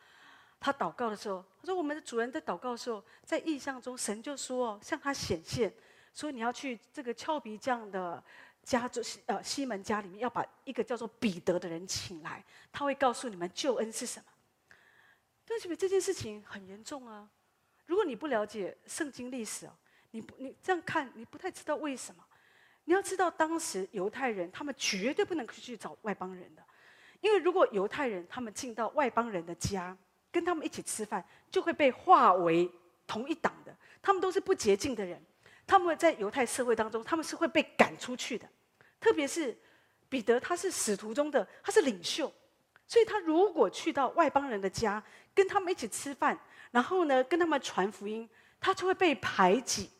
[0.60, 5.72] 他祷告的时候，他说：“我们的主人在祷告的时候，在意象中，神就说向他显现，
[6.12, 8.22] 说你要去这个俏皮匠的
[8.64, 14.26] 家，就是呃西门家里面，要把一个叫做彼得的人请来，他会告诉你们救恩是什么。”
[15.46, 17.30] 对不起，这件事情很严重啊！
[17.88, 19.72] 如果你不了解圣经历史哦，
[20.10, 22.22] 你不你这样看，你不太知道为什么。
[22.84, 26.62] 你要知道，当时犹太人他们绝对不能去找外邦人的，
[27.22, 29.96] 因为如果犹太人他们进到外邦人的家，
[30.30, 32.70] 跟他们一起吃饭，就会被划为
[33.06, 33.74] 同一党的。
[34.02, 35.22] 他们都是不洁净的人，
[35.66, 38.46] 他们在犹太社会当中，他们是会被赶出去的。
[39.00, 39.56] 特别是
[40.08, 42.32] 彼得，他是使徒中的，他是领袖，
[42.86, 45.02] 所以他如果去到外邦人的家，
[45.34, 46.38] 跟他们一起吃饭，
[46.70, 48.28] 然后呢，跟他们传福音，
[48.60, 49.90] 他就会被排挤。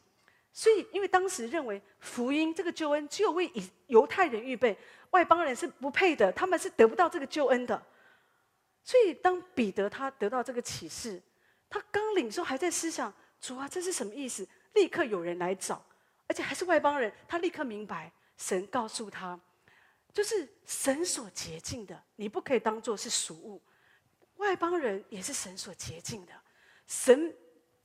[0.52, 4.76] 所以，因为当时认为福音这个救恩只有为以犹太人预备，
[5.10, 7.80] 外邦人是不配的，他们是得不到这个救恩的。
[8.82, 11.22] 所以，当彼得他得到这个启示，
[11.70, 14.48] 他刚领受还在思想主啊，这是什么意思？
[14.74, 15.84] 立刻有人来找，
[16.26, 19.38] 而且还是外邦人，他立刻明白，神告诉他，
[20.12, 23.62] 就是神所洁净的，你不可以当做是俗物。
[24.36, 26.32] 外邦人也是神所洁净的，
[26.88, 27.32] 神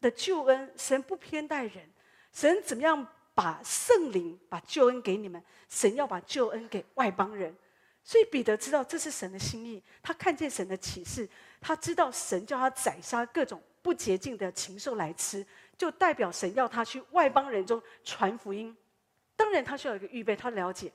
[0.02, 1.88] 的救恩，神不偏待人。
[2.32, 5.44] 神怎么样把圣灵把救恩给你们？
[5.70, 7.56] 神要把救恩给外邦人，
[8.04, 9.84] 所以彼得知道这是神的心意。
[10.02, 15.46] 他看见神的启示，他知道神叫他宰杀各种不洁净的禽兽来吃，
[15.78, 18.76] 就代表神要他去外邦人中传福音。
[19.36, 20.36] 当然，他需要一个预备。
[20.36, 20.92] 他了解，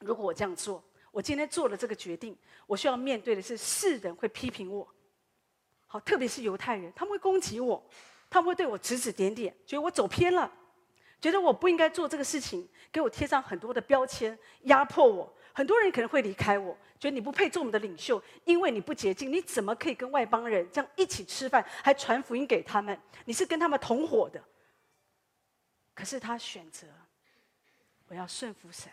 [0.00, 4.86] 如果我这样做，我今天做了这个决定，我需要面对的是世人会批评我。
[6.00, 7.82] 特别是犹太人，他们会攻击我，
[8.28, 10.50] 他们会对我指指点点，觉得我走偏了。
[11.18, 15.32] 觉得我不应该做这个事情，给我贴上很多的标签，压迫我。
[15.54, 19.32] 很多人可能会离开我，觉得你不配做我们的领袖，因为你不洁净。
[19.32, 22.96] 你怎么可以跟外邦人这样一起吃饭，还传福音给他们？
[23.24, 24.42] 你是跟他们同伙的。
[25.94, 26.86] 可是他选择，
[28.08, 28.92] 我要顺服神，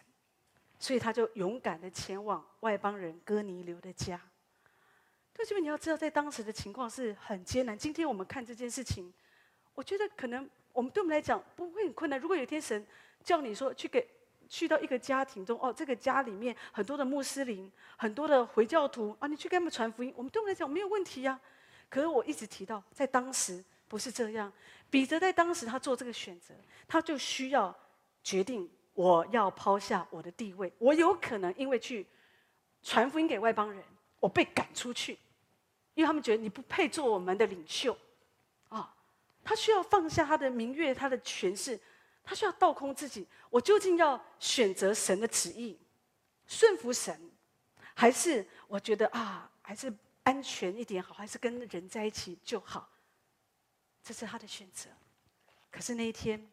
[0.80, 4.20] 所以他就勇敢的前往外邦人哥尼流的家。
[5.34, 7.78] 对，这边你要知道，在当时的情况是很艰难。
[7.78, 9.12] 今天我们看这件事情，
[9.74, 10.50] 我觉得可能。
[10.74, 12.20] 我们对我们来讲不会很困难。
[12.20, 12.84] 如果有一天神
[13.24, 14.10] 叫你说去给
[14.50, 21.40] 去到一个家庭中，哦，这个家里面很多的穆斯林，很多的回教徒啊，你去给他们传福音，我们对我们来讲没有问题呀。
[21.92, 24.52] 可是我一直提到，在当时不是这样。
[24.90, 26.56] 彼得在当时他做这个选择，
[26.88, 27.76] 他就需要
[28.24, 30.74] 决定我要抛下我的地位。
[30.80, 32.04] 我有可能因为去
[32.82, 33.84] 传福音给外邦人，
[34.24, 35.20] 我被赶出去，
[35.96, 37.98] 因为他们觉得你不配做我们的领袖。
[38.70, 38.96] 啊
[39.44, 41.78] 他需要放下他的名誉，他的权势，
[42.24, 43.28] 他需要倒空自己。
[43.50, 45.78] 我究竟要选择神的旨意，
[46.48, 47.30] 顺服神，
[47.94, 52.90] 还是我觉得啊，还是安全一点好，还是跟人在一起就好？
[54.02, 54.90] 这是他的选择。
[55.70, 56.50] 可是那一天，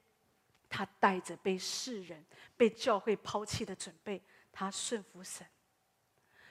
[0.68, 5.46] 他带着被世人、被教会抛弃的准备，他顺服神。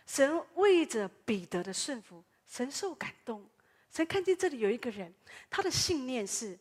[0.09, 3.47] 神为着彼得的顺服，神受感动。
[3.91, 5.13] 神看见这里有一个人，
[5.51, 6.57] 他的信念是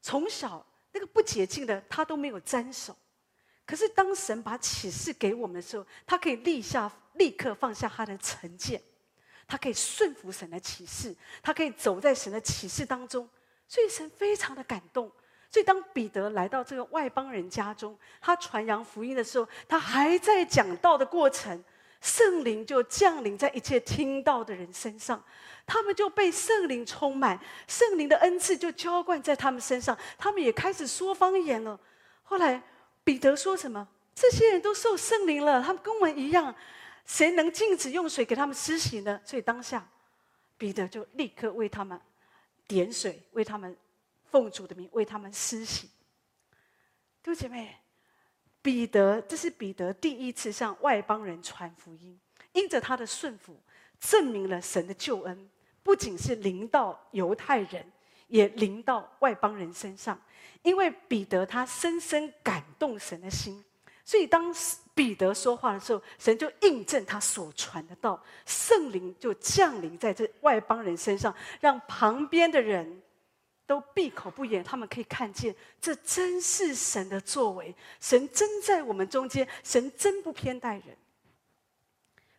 [0.00, 2.96] 从小那个不洁净的他都没有沾手，
[3.66, 8.82] 可是当神把启示给我们的时候，他可以立下立刻放下他的成见，
[9.46, 13.28] 他可以顺服神的启示，他可以走在神的启示当中，
[13.68, 15.12] 所以神非常的感动。
[15.50, 21.62] 所以当彼得来到这个外邦人家中，他传扬福音的时候，他还在讲道的过程。
[22.00, 25.22] 圣灵就降临在一切听到的人身上，
[25.66, 31.78] 他们就被圣灵充满，圣灵的恩赐就浇灌在他们身上，他们也开始说方言了。
[32.22, 32.62] 后来
[33.04, 33.86] 彼得说什么？
[34.14, 36.54] 这些人都受圣灵了，他们跟我们一样，
[37.04, 39.20] 谁能禁止用水给他们施洗呢？
[39.24, 39.86] 所以当下，
[40.56, 42.00] 彼得就立刻为他们
[42.66, 43.76] 点水，为他们
[44.30, 45.88] 奉主的名为他们施洗。
[47.22, 47.79] 弟兄姐妹。
[48.62, 52.18] 彼得，这是彼得第一次向外邦人传福音，
[52.52, 53.58] 因着他的顺服，
[53.98, 55.48] 证明了神的救恩
[55.82, 57.90] 不仅是临到犹太人，
[58.28, 60.20] 也临到外邦人身上。
[60.62, 63.64] 因为彼得他深深感动神的心，
[64.04, 64.54] 所以当
[64.94, 73.02] 彼得说话的时候，神就印证他所传的道，圣灵就降临在这外邦人身上，让旁边的人。
[73.70, 77.72] 都闭口不言，他们可以看见，这真是神的作为。
[78.00, 80.96] 神真在我们中间，神真不偏待人。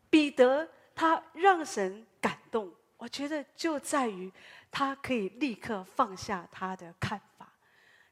[0.09, 4.29] 彼得他让神感动，我觉得就在于
[4.69, 7.49] 他可以立刻放下他的看法。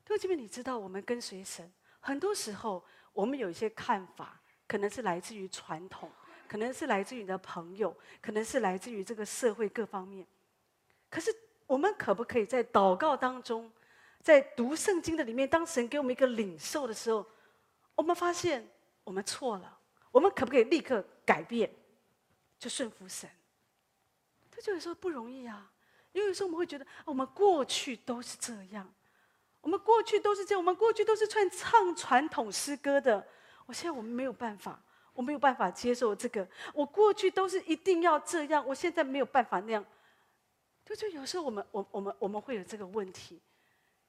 [0.06, 6.10] 弟兄姐妹，你知道，我们跟随神，很多时候我们有一些看法，可能是来自于传统，
[6.48, 10.26] 可能是来自于你的朋友，可能是来自于这个社会各方面。
[11.10, 11.36] 可是，
[11.70, 13.72] 我们可不可以在祷告当中，
[14.24, 17.24] 在读圣经的里面，当神给我们一个领受的时候，
[17.94, 18.68] 我们发现
[19.04, 19.78] 我们错了，
[20.10, 21.70] 我们可不可以立刻改变，
[22.58, 23.30] 就顺服神？
[24.50, 25.72] 这就有时候不容易啊，
[26.12, 28.92] 因为有时候我们会觉得，我们过去都是这样，
[29.62, 33.24] 我们过去都是这样，我们过去都是唱唱传统诗歌的。
[33.68, 34.82] 我现在我们没有办法，
[35.14, 36.48] 我没有办法接受这个。
[36.74, 39.86] 我过去都是一定要这样，我现在没有办法那样。
[40.90, 43.40] 就就有时候我们我我们我们会有这个问题。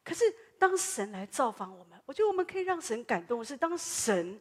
[0.03, 0.25] 可是
[0.59, 4.41] 当神来造访我们，我觉得我们可以让神感动的是，当神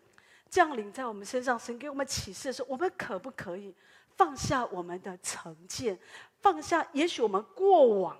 [0.49, 3.75] 降临在我们身上，神给我们启示的时候，我们可不可以
[4.15, 5.99] 放下我们的成见，
[6.41, 8.17] 放下也许我们过往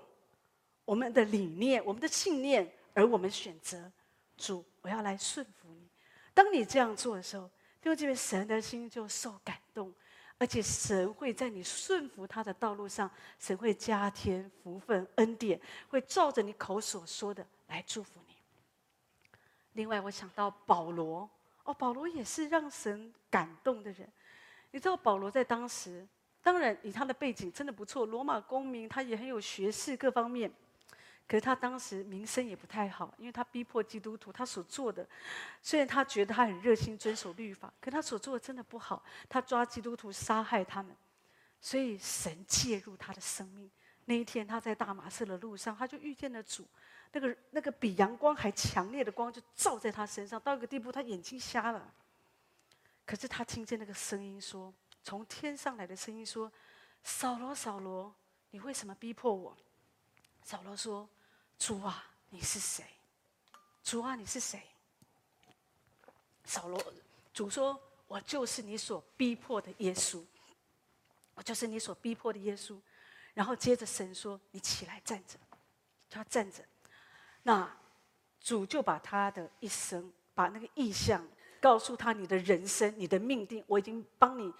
[0.84, 3.90] 我们的理念、我们的信念，而我们选择
[4.36, 5.88] 主，我要来顺服你。
[6.34, 7.48] 当你这样做的时候，
[7.80, 9.92] 弟兄姐妹，神的心就受感动，
[10.40, 15.60] 而且神会在你顺服他的道路上，神会加添福分恩典，
[15.90, 18.34] 会照着你口所说的来祝福你。
[19.74, 21.28] 另外，我想到保罗，
[21.64, 24.10] 哦，保罗也是让神感动的人。
[24.70, 26.08] 你知道保罗在当时，
[26.42, 30.50] 当然以他的背景真的不错，罗马公民，他也很有学识各方面。
[31.30, 35.08] 可是他当时名声也不太好，因为他逼迫基督徒，他所做的，
[35.62, 39.00] 虽然他觉得他很热心遵守律法，可他所做的真的不好。
[39.28, 40.92] 他抓基督徒杀害他们，
[41.60, 43.70] 所以神介入他的生命。
[44.06, 46.66] 那一天他在大马色的路上，他就遇见了主，
[47.12, 51.94] 那个那个比阳光还强烈的光就照在他身上，到一个地步他眼睛瞎了。
[53.06, 54.74] 可是他听见那个声音说，
[55.04, 56.50] 从天上来的声音说
[57.04, 58.12] ：“扫罗，扫罗，
[58.50, 59.56] 你为什么逼迫我？”
[60.42, 61.08] 扫罗说。
[61.60, 62.82] 主啊，你是谁？
[63.84, 64.62] 主啊，你是谁？
[66.42, 66.82] 扫罗，
[67.34, 70.24] 主说：“我就是你所逼迫的耶稣，
[71.34, 72.80] 我就是你所逼迫的耶稣。”
[73.34, 75.38] 然后接着神说：“你起来站着。”
[76.08, 76.64] 他站着，
[77.42, 77.70] 那
[78.40, 81.22] 主就把他的一生，把那个意象
[81.60, 84.50] 告诉他：“你的人生，你的命定，我已经帮你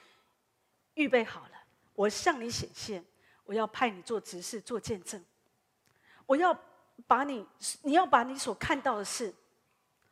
[0.95, 1.63] 预备好了。
[1.95, 3.03] 我向你显现，
[3.45, 5.25] 我要派你做执事，做见证，
[6.27, 6.55] 我要。”
[7.07, 7.47] 把你，
[7.83, 9.35] 你要把你所看到的事，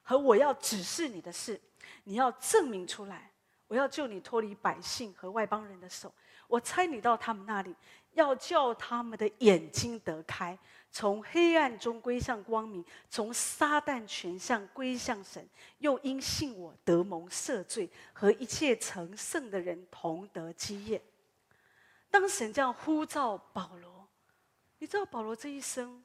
[0.03, 1.61] 和我要指示你的事，
[2.05, 3.31] 你要证明出来。
[3.67, 6.11] 我要救你脱离百姓和外邦人的手。
[6.47, 7.77] 我差你到他们那里，
[8.13, 10.59] 要叫他们的眼睛得开，
[10.91, 15.47] 从黑暗中归向光明，从撒旦权相归向神。
[15.81, 21.03] 又因信我得蒙赦罪，和一切成圣的人同得基业。
[22.11, 24.09] 当神这样呼召保罗，
[24.79, 26.03] 你知道保罗这一生。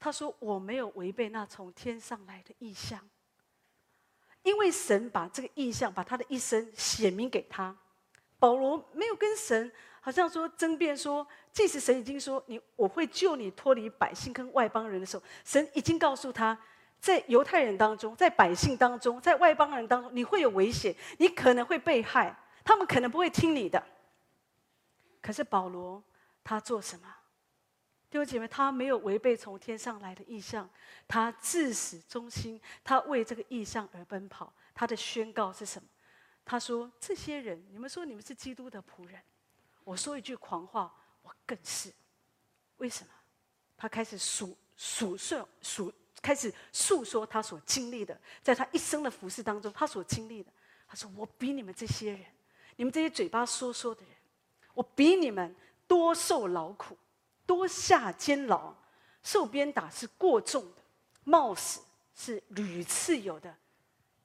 [0.00, 2.98] 他说：“我没有违背那从天上来的意象，
[4.42, 7.76] 因为神把这个意象，把他的一生显明给他。
[8.38, 9.70] 保罗没有跟神
[10.00, 16.58] 好像说争辩说，即使神已经说你我会救你脱离百姓跟外邦人的时候，神已经告诉他，
[16.98, 22.34] 在犹太人当中，在百姓当中，在外邦人当中，你会有危险，你可能会被害，
[22.64, 23.86] 他们可能不会听你的。
[25.20, 26.02] 可是保罗
[26.42, 27.16] 他做什么？”
[28.10, 30.68] 弟兄姐妹，他没有违背从天上来的意象，
[31.06, 34.52] 他至死忠心，他为这个意象而奔跑。
[34.74, 35.88] 他的宣告是什么？
[36.44, 39.20] 他说：“这些人，你们说你们是基督的仆人，
[39.84, 40.92] 我说一句狂话，
[41.22, 41.92] 我更是。
[42.78, 43.12] 为什么？
[43.76, 50.50] 他开始数数算数，开始诉说他所经历的，在他一生的服事当中，他所经历的。
[50.88, 52.24] 他说：我比你们这些人，
[52.74, 54.10] 你们这些嘴巴说说的人，
[54.74, 55.54] 我比你们
[55.86, 56.98] 多受劳苦。”
[57.50, 58.72] 多下监牢，
[59.24, 60.82] 受鞭打是过重的，
[61.24, 61.80] 冒死
[62.14, 63.52] 是屡次有的。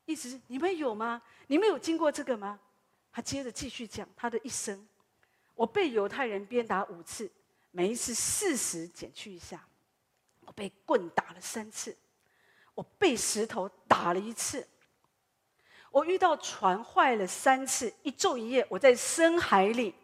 [0.05, 1.19] 意思是你们有吗？
[1.47, 2.59] 你们有经过这个吗？
[3.11, 4.87] 他接着继续讲他的一生。
[5.55, 7.27] 我被犹太人鞭打五次，
[7.71, 9.65] 每一次四十减去一下。
[10.41, 11.97] 我被棍打了三次，
[12.75, 14.67] 我被石头打了一次。
[15.89, 19.95] 我遇到船坏了三次，一昼一夜我在深海里。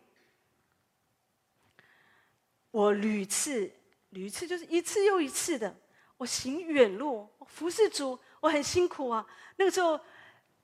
[2.72, 3.72] 我屡次
[4.10, 5.76] 屡次就是一次又一次的，
[6.18, 9.26] 我行远路，我服侍主，我很辛苦啊。
[9.58, 10.00] 那个时候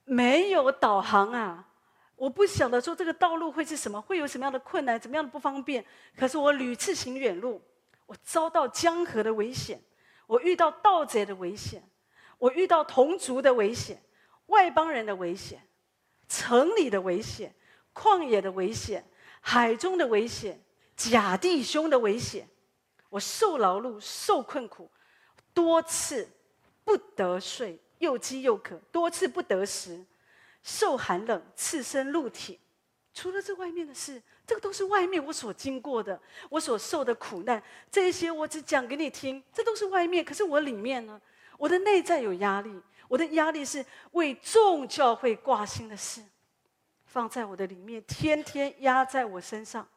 [0.05, 1.67] 没有导航啊，
[2.15, 5.83] 我不晓得说这个道路会是什么，会有什么样的困难，怎么样的不方便。
[6.17, 7.61] 可是我屡次行远路，
[8.05, 9.81] 我遭到江河的危险，
[10.27, 11.83] 我遇到盗贼的危险，
[12.37, 14.01] 我遇到同族的危险，
[14.47, 15.61] 外邦人的危险，
[16.29, 17.53] 城里的危险，
[17.93, 19.05] 旷野的危险，
[19.41, 20.63] 海中的危险。
[20.97, 22.49] 假弟兄的危险，
[23.09, 24.89] 我受劳碌，受困苦，
[25.53, 26.27] 多次
[26.83, 30.03] 不得睡，又饥又渴，多次不得食，
[30.63, 32.59] 受寒冷，赤身露体，
[33.13, 36.19] 除了这外面的事，这个都是外面我所经过的，
[36.49, 40.25] 我所受的苦难，这一些我只讲给你听，这都是外面。
[40.25, 41.21] 可是我里面呢，
[41.59, 46.23] 我的内在有压力，我的压力是为众教会挂心的事，
[47.05, 49.87] 放在我的里面，天天压在我身上。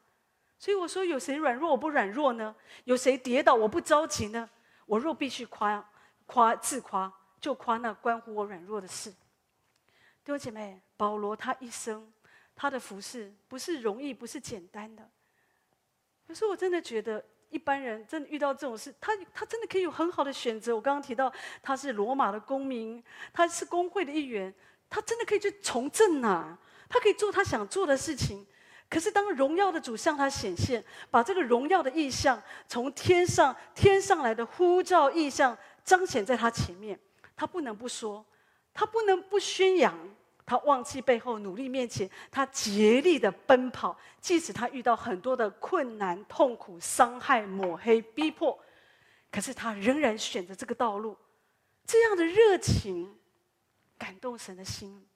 [0.61, 2.55] 所以我说，有谁软弱我不软弱呢？
[2.85, 4.49] 有谁跌倒我不着急呢？
[4.85, 5.83] 我若必须夸
[6.27, 9.11] 夸自夸，就夸那关乎我软弱的事。
[9.11, 12.13] 弟兄姐妹，保罗他一生。
[12.55, 15.09] 他的服侍不是容易，不是简单的。
[16.29, 20.77] 可是我真的觉得，一般人真的遇到这种事，他他真的可以有很好的选择。
[20.77, 21.33] 我刚刚提到
[21.63, 23.03] 他是罗马的公民，
[23.33, 24.55] 他是工会的一员，
[24.91, 28.47] 他真的可以去从政啊，他可以做他想做的事情。
[28.91, 36.99] 可是当荣耀的主向他显现，把这个荣耀的意象从天上天上来的呼召意象彰显在他前面，
[37.37, 38.27] 他不能不说，
[38.75, 39.97] 他不能不宣扬。
[40.45, 48.59] 他忘记背后努力面前，他竭力的奔跑，即使他遇到很多的困难、痛苦、伤害、抹黑、逼迫，
[49.31, 51.17] 可是他仍然选择这个道路。
[51.87, 53.17] 这样的热情
[53.97, 55.07] 感动神的心，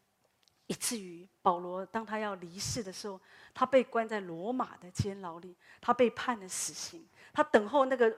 [0.67, 3.21] 以至于保罗当他要离世的时候，
[3.53, 8.17] 他被关在罗马的监牢里，他被判了死刑，他等候那个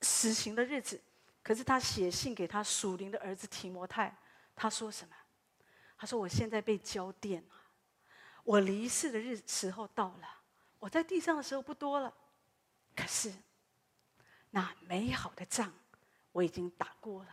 [0.00, 1.00] 死刑的日子。
[1.42, 4.12] 可是他写信给他属灵的儿子提摩太，
[4.54, 5.14] 他说什么？
[5.98, 7.54] 他说：“我现在被浇奠了，
[8.44, 10.28] 我离世的日时候到了。
[10.78, 12.12] 我在地上的时候不多了，
[12.94, 13.32] 可是
[14.50, 15.72] 那美好的仗
[16.32, 17.30] 我已经打过了，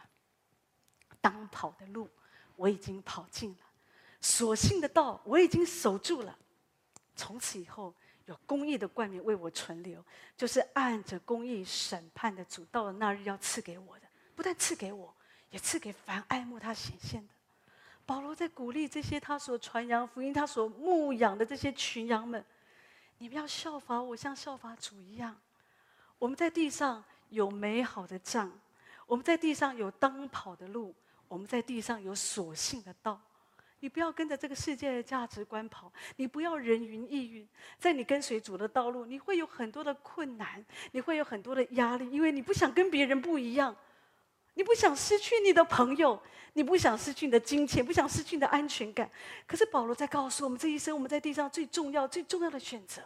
[1.19, 2.09] 当跑的路
[2.55, 3.65] 我已经跑尽了，
[4.23, 6.35] 所信的道我已经守住了。
[7.13, 7.93] 从此以后，
[8.25, 10.03] 有公义的冠冕为我存留，
[10.37, 15.13] 就是按着公义审判的主，到了那日要赐给我的，不但赐给我，
[15.49, 17.33] 也赐给凡爱慕他显现的。”
[18.07, 22.43] 保罗在鼓励这些他所传扬福音、他所牧养的这些群羊们：
[23.17, 25.37] 你们要效法我，像效法主一样。
[26.17, 28.49] 我们在地上有美好的仗，
[29.05, 30.95] 我们在地上有当跑的路，
[31.27, 33.21] 我们在地上有所信的道。
[33.83, 37.45] 你不要跟着这个世界的价值观跑，你不要人云亦云。
[37.77, 43.75] 在你跟随主的道路，你会有很多的困难，你会有很多的压力，因为你不想跟别人不一样。
[44.53, 46.17] 你不想失去你的朋友，
[46.53, 49.11] 你不想失去你的金钱，不想失去你的安全感。
[49.45, 53.01] 可是保罗在告诉我们，这一生我们在地上最重要、最重要的选择，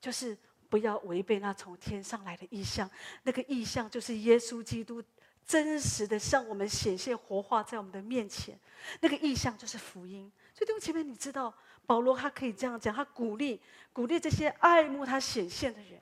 [0.00, 0.34] 就是
[0.70, 2.90] 不要违背那从天上来的意象。
[3.24, 5.02] 那个意象就是耶稣基督
[5.50, 8.56] 真实的向我们显现、活化在我们的面前。
[9.00, 10.30] 那个意象就是福音。
[10.54, 11.52] 所以弟兄姐妹，你知道
[11.86, 13.60] 保罗他可以这样讲，他鼓励
[13.92, 16.00] 鼓励这些爱慕他显现的人，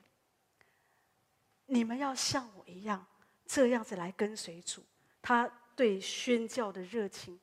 [1.65, 3.03] 你们要像我一样。
[3.45, 4.83] 这样子来跟随主，
[5.23, 7.33] 他对宣教的热情，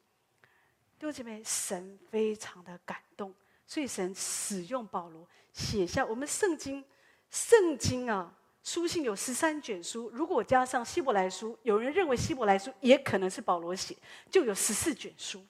[0.97, 3.35] 弟兄姐妹，神非常的感动，
[3.67, 6.85] 所以神使用保罗写下我们圣经。
[7.29, 8.33] 圣经啊，
[8.67, 13.97] 书信有十三卷书，如果加上希伯来书，有人认为希伯来书也可能是保罗写，
[14.29, 15.47] 就有十四卷书。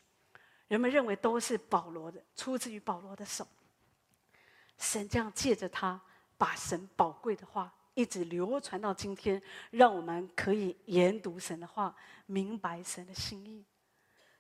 [0.69, 3.49] 人们认为都是保罗的，出自于保罗的手。
[4.77, 5.99] 神这样借着他，
[6.37, 7.73] 把神宝贵的话。
[7.95, 9.41] 一直流传到今天，
[9.71, 11.97] 让我们可以研读神的话，
[12.27, 13.65] 明白神的心意。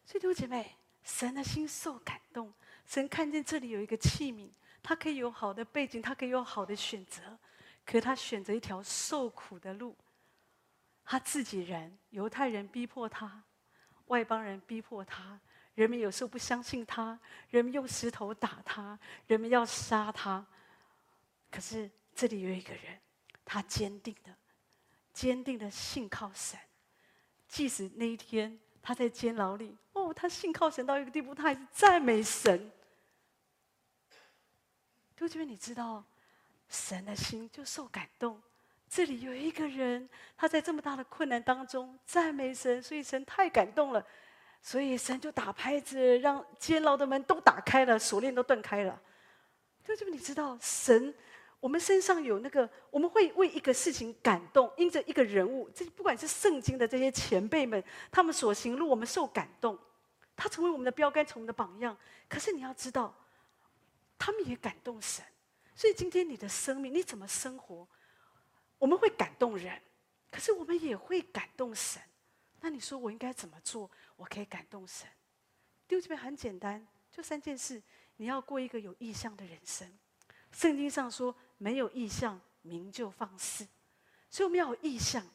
[0.05, 2.53] 所以，弟兄姐妹，神的心受感动，
[2.85, 4.51] 神看见这里有一个器皿，
[4.83, 7.23] 他可以有好的背景，他可以有好的选择，
[7.87, 9.97] 可他选择一条受苦的路。
[11.05, 13.43] 他自己人，犹太人逼迫他，
[14.07, 15.41] 外邦人逼迫他，
[15.75, 17.19] 人们有时候不相信他，
[17.49, 20.45] 人们用石头打他，人们要杀他。
[21.51, 22.99] 可是这里有一个人。
[23.49, 24.37] 他坚定的、
[25.13, 26.59] 坚定的信靠神，
[27.47, 32.69] 即使那一天他在监牢里，哦，他信靠神到一个地步，他还是赞美神。
[35.17, 36.05] 就这边你知道，
[36.69, 38.41] 神的心就受感动。
[38.89, 44.05] 这里有一个人，他在这么大的困难当中赞美神，所以神太感动了，
[44.63, 49.01] 所以神就打拍子，让监牢的门都打开了，锁链都断开了。
[49.85, 51.15] 就这么你知道神。
[51.59, 59.77] 我们身上有那个，我们会为一个事情感动，因着一个人物，这不管是圣经的这些前辈们，他们所行路，我们受感动，
[60.37, 61.97] 他成为我们的标杆，成为我们的榜样。
[62.29, 63.13] 可是你要知道，
[64.19, 65.25] 他们也感动神。
[65.77, 67.87] 所以今天你的生命，你怎么生活，
[68.79, 69.81] 我们会感动人，
[70.31, 72.03] 可是我们也会感动神。
[72.61, 75.07] 那你说我应该怎么做，我可以感动神？
[75.87, 77.81] 弟兄姊妹，很简单，就三件事：
[78.17, 79.87] 你要过一个有意向的人生。
[80.51, 81.33] 圣经上说。
[81.59, 83.67] 没有意向，名就放肆。
[84.29, 85.27] 所以我们要有意向，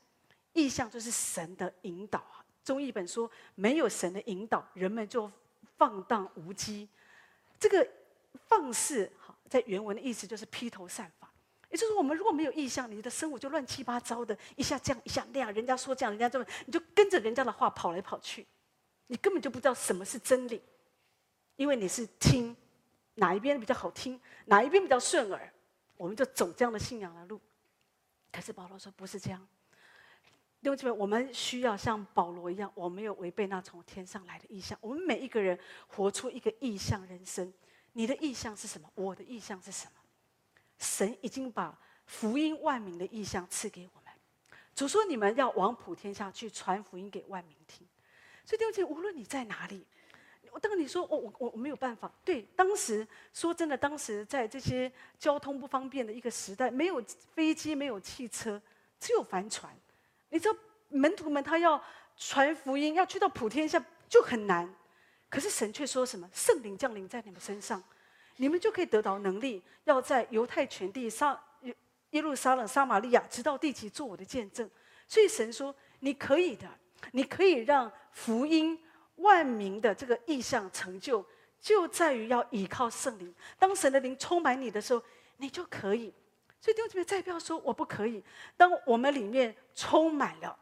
[0.53, 2.45] 意向就是神的引导啊。
[2.63, 5.31] 中译本说，没有神的引导，人们就
[5.79, 6.87] 放荡无羁。
[7.59, 7.89] 这个
[8.47, 9.11] 放肆，
[9.51, 11.29] 在原文的意思就是披头散发。
[11.69, 18.47] 也就是，我们如果没有意向，你的生活就乱七八糟的，一下这样，一下那样，人家说这样，人家这么，你就跟着人家的话跑来跑去，
[19.07, 20.61] 你根本就不知道什么是真理，
[21.57, 22.55] 因为你是听
[23.15, 25.53] 哪一边比较好听，哪一边比较顺耳，
[25.97, 27.39] 我们就走这样的信仰的路。
[28.31, 29.47] 可是保罗说不是这样，
[30.61, 34.77] 弟兄姊妹，我们需要像保罗一样，我没有违背那从天上来的意向。
[34.81, 37.53] 我们每一个人活出一个意向人生。
[37.93, 38.89] 你的意向是什么？
[38.95, 39.91] 我的意向是什么？
[40.77, 44.11] 神已经把福音万民的意向赐给我们。
[44.73, 47.85] 主说：“你们要往普天下去传福音给万民听。”
[48.45, 49.85] 所以弟兄姐妹，无论你在哪里，
[50.49, 57.03] 我当你说：“我我我我没有办法。”对，当时说真的，当时在这些交通不方便的一个时代，没有
[57.35, 58.59] 飞机，没有汽车，
[58.99, 59.77] 只有帆船。
[60.29, 61.81] 你知道门徒们他要
[62.17, 64.73] 传福音，要去到普天下就很难。
[65.31, 66.29] 可是神却说什么？
[66.31, 67.81] 圣灵降临在你们身上。
[68.37, 71.39] 你们就可以得到能力，要在犹太全地、撒
[72.09, 74.67] 耶路撒冷、撒玛利亚，直到地极，做我的见证。
[75.07, 76.67] 所以神说：“你可以的，
[77.11, 78.77] 你可以让福音
[79.17, 81.23] 万民的这个意象成就，
[81.59, 83.33] 就在于要依靠圣灵。
[83.59, 85.03] 当神的灵充满你的时候，
[85.37, 86.11] 你就可以。
[86.59, 88.23] 所以弟兄姊妹，再不要说我不可以。
[88.57, 90.57] 当我们里面充满了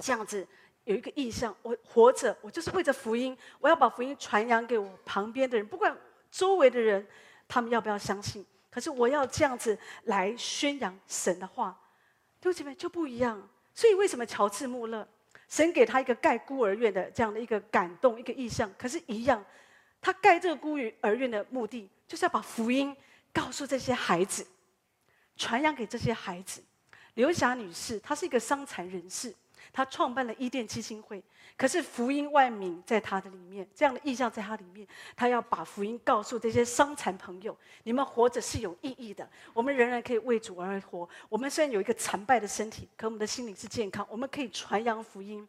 [0.00, 0.46] 这样子
[0.84, 5.96] 有一个意象，我活着，我就是为着福音，我要把福音传扬给我旁边的人，不管。”
[6.34, 7.06] 周围的人，
[7.46, 8.44] 他们要不要相信？
[8.68, 11.78] 可是我要这样子来宣扬神的话，
[12.40, 13.40] 弟兄姐妹就不一样。
[13.72, 15.06] 所以为什么乔治穆勒，
[15.48, 19.44] 神给他一个盖孤儿院的这样的一个感动，一个意象，可是，一样，
[20.00, 22.96] 他盖这个孤儿院的目的，就是要把福音
[23.32, 24.44] 告诉这些孩子，
[25.36, 26.60] 传扬给这些孩子。
[27.14, 29.32] 刘霞女士，她是一个伤残人士。
[29.74, 31.20] 他创办了伊甸基金会，
[31.56, 41.08] 可是福音万民在他的里面，这样的意象在他里面，他要把福音告诉这些伤残朋友：你们活着是有意义的，我们仍然可以为主而活。
[41.28, 45.46] 我们虽然有一个残败的身体，可我们的心灵是健康，我们可以传扬福音。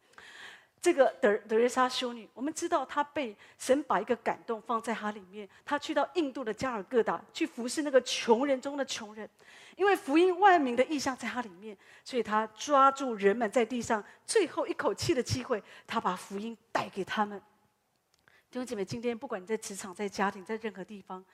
[0.86, 9.28] 这个德德瑞莎修女，我们知道她被神把一个感动放在她里面，她去到印度的加尔各答去服侍那个穷人中的穷人，
[9.78, 17.42] 因为福音万民的意象在她里面，所以她抓住人们在地上最后一口气的机会，她把福音带给他们。
[18.52, 21.26] 弟兄姐妹，今天不管你在职场、在家庭、在任何地方。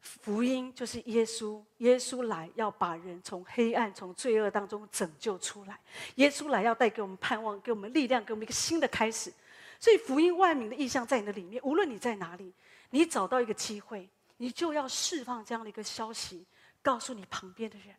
[0.00, 5.78] 福音就是耶稣，耶稣来要把人从黑暗、从罪恶当中拯救出来。
[6.14, 9.32] 耶稣来要带给我们盼望，给我们力量，给我们一个新的开始。
[9.80, 12.52] 所以福音万民的意象在你的里面，无论你在哪里，
[12.90, 16.46] 你找到一个机会，你就要释放这样的一个消息，
[16.80, 17.94] 告诉你旁边的人。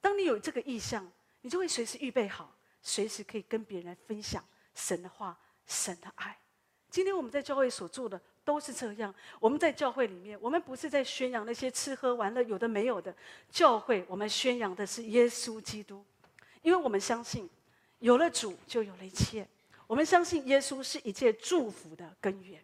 [0.00, 1.10] 当你有这个意向，
[1.42, 4.44] 你就会随时预备好，随时可以跟别人分享
[4.74, 6.36] 神的话、神的爱。
[6.90, 8.20] 今天我们在教会所做的。
[8.44, 9.12] 都是这样。
[9.40, 13.14] 我们在教会里面，我们不是在宣扬那些吃喝玩乐有的没有的。
[13.50, 16.04] 教会，我们宣扬的是耶稣基督，
[16.62, 17.48] 因为我们相信，
[18.00, 19.48] 有了主就有了一切。
[19.86, 22.62] 我们相信耶稣是一切祝福的根源。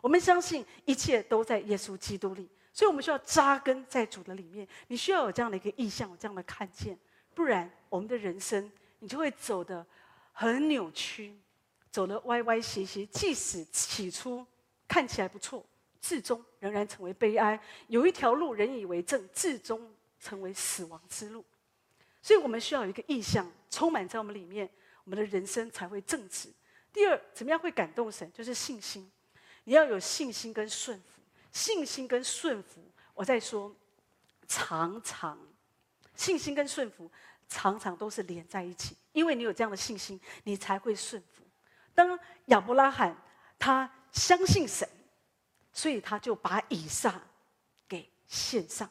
[0.00, 4.66] 我们相信一切都在耶稣基督里，所以我们需要扎根在主的里面。
[4.88, 6.98] 你需要有这样的一个意向，有这样的看见，
[7.34, 9.86] 不然我们的人生你就会走得
[10.32, 11.36] 很扭曲，
[11.90, 13.06] 走得歪歪斜斜。
[13.06, 14.46] 即使起初。
[14.92, 15.64] 看起来不错，
[16.02, 17.58] 至终仍然成为悲哀。
[17.88, 19.90] 有一条路，人以为正，至终
[20.20, 21.42] 成为死亡之路。
[22.20, 24.68] 所以我们需要有一个意向充满在我们里面，
[25.04, 26.52] 我们的人生才会正直。
[26.92, 28.30] 第二，怎么样会感动神？
[28.34, 29.10] 就是信心。
[29.64, 32.84] 你要有信心跟顺服，信心跟顺服。
[33.14, 33.74] 我在说，
[34.46, 35.38] 常常
[36.14, 37.10] 信心跟顺服
[37.48, 41.42] 常常都是连在一起，因为你有这样的信心，你才会顺服。
[41.94, 42.18] 当
[42.48, 43.16] 亚伯拉罕
[43.58, 43.90] 他。
[44.12, 44.88] 相信神，
[45.72, 47.20] 所以他就把以撒
[47.88, 48.88] 给献上。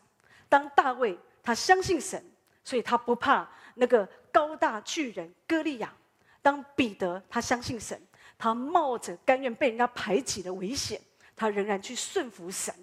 [0.50, 2.24] 当大卫他相信神，
[2.64, 5.94] 所以他不怕那个高大巨人歌利亚。
[6.42, 8.02] 当彼得他相信神，
[8.38, 11.00] 他冒着甘愿被人家排挤的危险，
[11.36, 12.74] 他仍然去顺服神。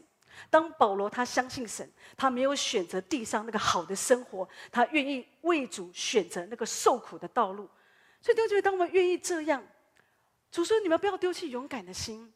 [0.48, 7.68] 当保罗他相信神，他没有选择地上那个好的生活，他愿意为主选择那个受苦的道路。
[8.22, 9.60] 所以，弟兄姊妹，当我们愿意这样。
[10.50, 12.32] 主说：“你们不要丢弃勇敢的心。”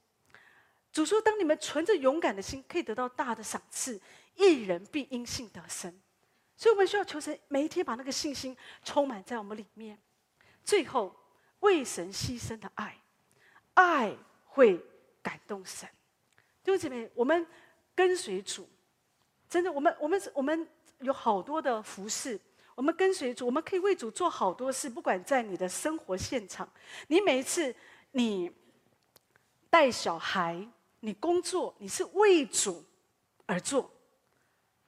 [0.92, 3.98] 主说：“当你们存着勇敢的心，可以得到大的赏赐。
[4.34, 5.98] 一人必因信得生。”
[6.54, 8.54] 所以，我们需要求神每一天把那个信心
[8.84, 9.98] 充满在我们里面。
[10.62, 11.16] 最后，
[11.60, 13.00] 为神牺牲的爱，
[13.74, 14.78] 爱会
[15.22, 15.88] 感动神。
[16.62, 17.46] 弟兄姐妹，我们
[17.94, 18.68] 跟随主，
[19.48, 20.68] 真的，我们我们我们
[21.00, 22.38] 有好多的服饰。
[22.74, 24.88] 我们跟随主，我们可以为主做好多事。
[24.88, 26.70] 不管在你的生活现场，
[27.08, 27.74] 你每一次。
[28.12, 28.50] 你
[29.68, 30.66] 带小孩，
[31.00, 32.84] 你工作，你是为主
[33.46, 33.90] 而做，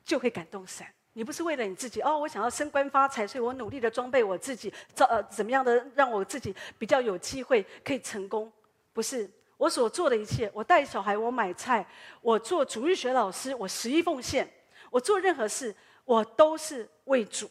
[0.04, 0.86] 就会感动神。
[1.16, 8.52] 你不是为了你自己哦，我想要升官发财，所以我努力的装备我自己，怎呃怎么样的让我自己比较有机会可以成功？
[8.92, 11.86] 不是，我所做的一切，我带小孩，我买菜，
[12.20, 14.52] 我做主日学老师，我十一奉献，
[14.90, 17.48] 我做任何事，我都是为主。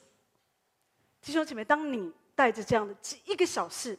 [1.21, 2.95] 弟兄姐妹，当你带着这样的
[3.25, 3.97] 一个小事，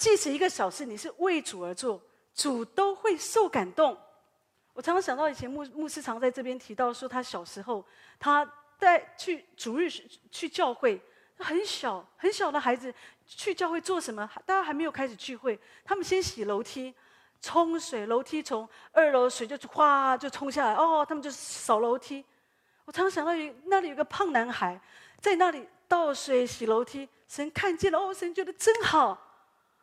[0.00, 2.00] 即使一个小事，你是为主而做，
[2.34, 3.96] 主都会受感动。
[4.72, 7.84] 我常常想到以前牧牧师常在这边提到说，他小时候
[8.18, 8.50] 他。
[8.80, 9.90] 带去主日
[10.30, 10.98] 去教会，
[11.36, 12.90] 很小很小的孩子
[13.26, 14.26] 去教会做什么？
[14.46, 16.94] 大家还没有开始聚会，他们先洗楼梯，
[17.42, 22.24] 冲水，楼梯从二楼水就哗就冲下来，哦，他们就扫楼梯。
[22.86, 24.80] 我常常想到有那里有个胖男孩
[25.20, 29.29] 在那里倒水洗楼梯，神看见了，哦，神觉得真好。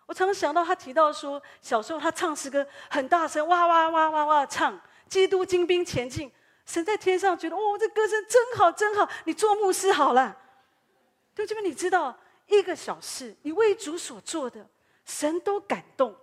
[0.08, 6.32] 我常常想到他提到说，小时候他唱诗歌很大声，哇哇哇哇哇唱，基督精兵前进。
[6.66, 9.08] 神在天上觉得，哦，这歌声真好，真好。
[9.26, 10.36] 你做牧师好了，
[11.36, 14.68] 对，这边你知道，一个小事，你为主所做的，
[15.06, 16.16] 神都感动。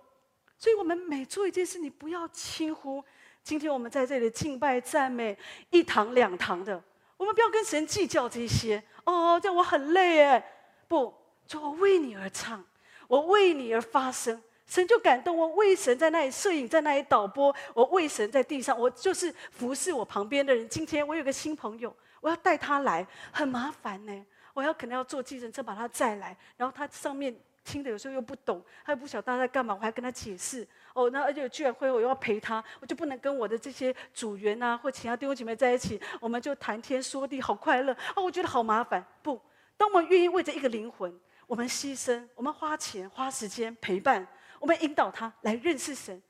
[0.57, 3.03] 所以，我们每做一件事，你不要轻忽。
[3.43, 5.37] 今天我们在这里敬拜赞美
[5.69, 6.81] 一堂两堂的，
[7.17, 8.83] 我们不要跟神计较这些。
[9.03, 10.53] 哦，这样我很累哎，
[10.87, 11.13] 不，
[11.45, 12.63] 就我为你而唱，
[13.07, 14.41] 我为你而发声。
[14.67, 20.67] 神就感动我，为神在那里摄影，在那里导播，我为神在地上，我就是服侍我旁边的人。
[20.67, 24.25] 今天我有个新朋友，我要带他来，很麻烦呢。
[24.55, 30.67] 我要可能要坐计程车把他载来，然后他上面听的有时候又不懂，他又不晓得他在干嘛，我还跟他解释。
[30.93, 37.93] 哦，那而且居然会我又要陪他，我就不能跟我的这些组员啊或其他弟兄姐妹在一起，我们就谈天说地，好快乐。
[38.15, 39.05] 哦，我觉得好麻烦。
[39.21, 39.39] 不，
[39.77, 41.15] 当我们愿意为着一个灵魂，
[41.47, 44.27] 我们牺牲，我们花钱花时间陪伴。
[44.59, 46.21] 我们引导他来认识神，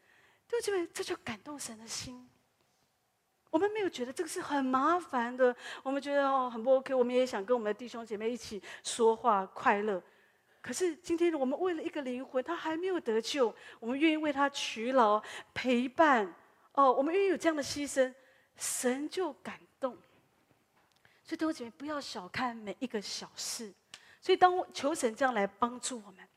[0.47, 0.88] 对不对？
[0.88, 2.30] 这就感动神的心。
[3.49, 6.93] 我们没有觉得这个是很麻烦的，我们觉得哦很不 OK。
[6.93, 10.03] 我们也想跟我们的弟兄姐妹一起说话快乐。
[10.61, 15.22] 可是今天我们为了一个灵魂，他还没有得救，我们愿意为他取劳
[15.53, 16.36] 陪伴。
[16.74, 18.13] 哦，我们愿意有这样的牺牲，
[18.57, 19.93] 神就感动。
[21.24, 23.74] 所以弟兄姐妹不要小看每一个小事。
[24.26, 26.28] 所以当求神这样来帮助我们。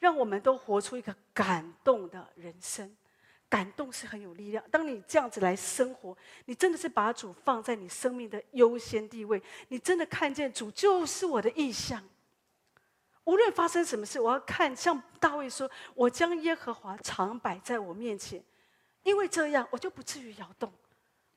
[0.00, 2.94] 让我们都活出一个感动的人生，
[3.48, 4.62] 感动是很有力量。
[4.70, 6.14] 当你这样子来生活，
[6.44, 12.02] 你真的是把主放在你生命的优先地位，你真的看见主就是我的意象。
[13.22, 18.42] 无论发生什么事，我要看，像大卫说：“我将耶和华常摆在我面前，
[19.04, 20.70] 因为这样我就不至于摇动。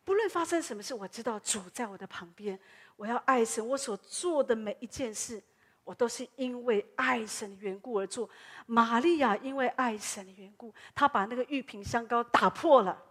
[0.03, 2.59] 不论发生什么事，我知道主在我的旁边。
[2.97, 5.41] 我要爱神，我所做的每一件事。”
[5.87, 8.29] 我都是因为爱神的缘故而做。
[8.65, 13.01] 玛利亚因为爱神的缘故，她把那个玉瓶香膏打破了。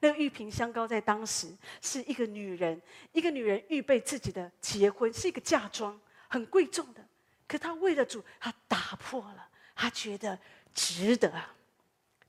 [0.00, 1.48] 那个玉瓶香膏在当时
[1.80, 2.78] 是一个女人，
[3.12, 5.98] 一个女人预备自己的结婚，是一个嫁妆，
[6.28, 7.02] 很贵重的。
[7.48, 10.38] 可她为了主，她打破了，她觉得
[10.74, 11.30] 值得。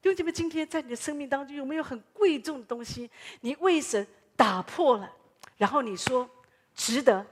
[0.02, 3.12] 弟兄姐妹，今天在你的生命当中有没有很贵重的东西？
[3.42, 5.14] 你为神打破了，
[5.58, 6.30] 然后你说
[6.74, 7.26] 值得。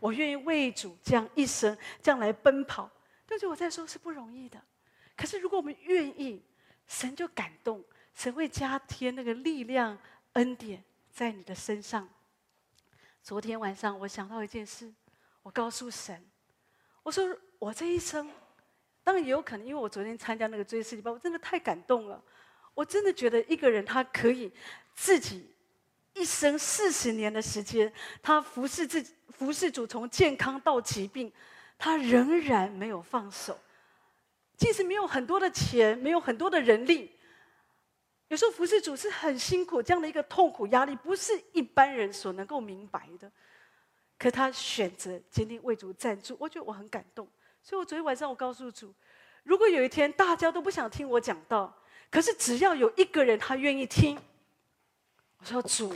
[0.00, 2.90] 我愿意为主这样一生这样来奔跑，
[3.26, 3.48] 对不对？
[3.48, 4.60] 我在说是不容易的。
[5.16, 6.42] 可是如果我们愿意，
[6.86, 7.84] 神就感动，
[8.14, 9.98] 神会加添那个力量、
[10.34, 12.08] 恩典在你的身上。
[13.22, 14.92] 昨天晚上我想到一件事，
[15.42, 16.24] 我告诉神，
[17.02, 18.30] 我说我这一生，
[19.02, 22.22] 当然也有可能，因为我昨天参加那个追思礼拜，我真的太感动了。
[22.74, 24.52] 我真的觉得一个人他可以
[24.94, 25.50] 自己。
[26.18, 31.32] 一生四十年的时间，他服侍自己，服侍主，从健康到疾病，
[31.78, 33.58] 他仍然没有放手。
[34.56, 37.12] 即使没有很多的钱，没有很多的人力，
[38.26, 43.30] 有时候服侍主是很辛苦，这样的一个痛苦压力，不是一般人所能够明白的。
[44.18, 47.28] 可他选择坚定为主站住，我觉得我很感动。
[47.62, 48.92] 所以我昨天晚上我告诉主，
[49.44, 51.72] 如果有一天大家都不想听我讲道，
[52.10, 54.18] 可是只要有一个人他愿意听，
[55.38, 55.94] 我说主。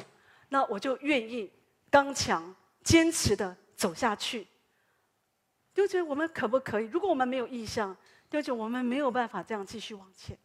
[0.53, 1.50] 那我就愿意
[1.90, 4.46] 刚强坚持的走下去。
[5.72, 6.84] 就觉得我们可不可以？
[6.84, 7.96] 如果我们没有意向，
[8.28, 10.36] 就觉得我们没有办法这样继续往前。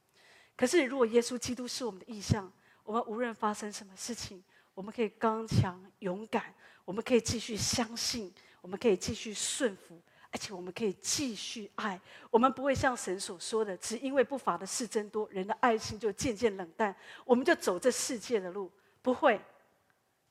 [0.56, 2.50] 可是如果耶稣基督是我们的意向，
[2.86, 4.42] 我们无论发生什么事情，
[4.74, 6.56] 我们可以刚强勇敢，
[6.86, 10.02] 我们可以继续相信，我们可以继续顺服，
[10.32, 12.00] 而且我们可以继续爱。
[12.32, 16.96] 我们不会像神所说的，只因为不法的事增多，人的爱心就渐渐冷淡，
[17.26, 19.42] 我们就走这世界的路，不会。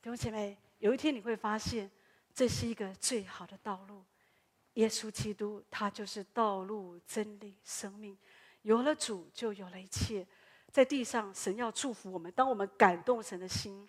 [0.06, 1.90] 弟兄姐妹，有一天你会发现，
[2.32, 4.04] 这是一个最好的道路。
[4.74, 8.16] 耶稣基督，他就是道路、真理、生命。
[8.62, 10.24] 有了主，就有了一切。
[10.70, 12.30] 在地上，神要祝福我们。
[12.30, 13.88] 当我们感动神的心，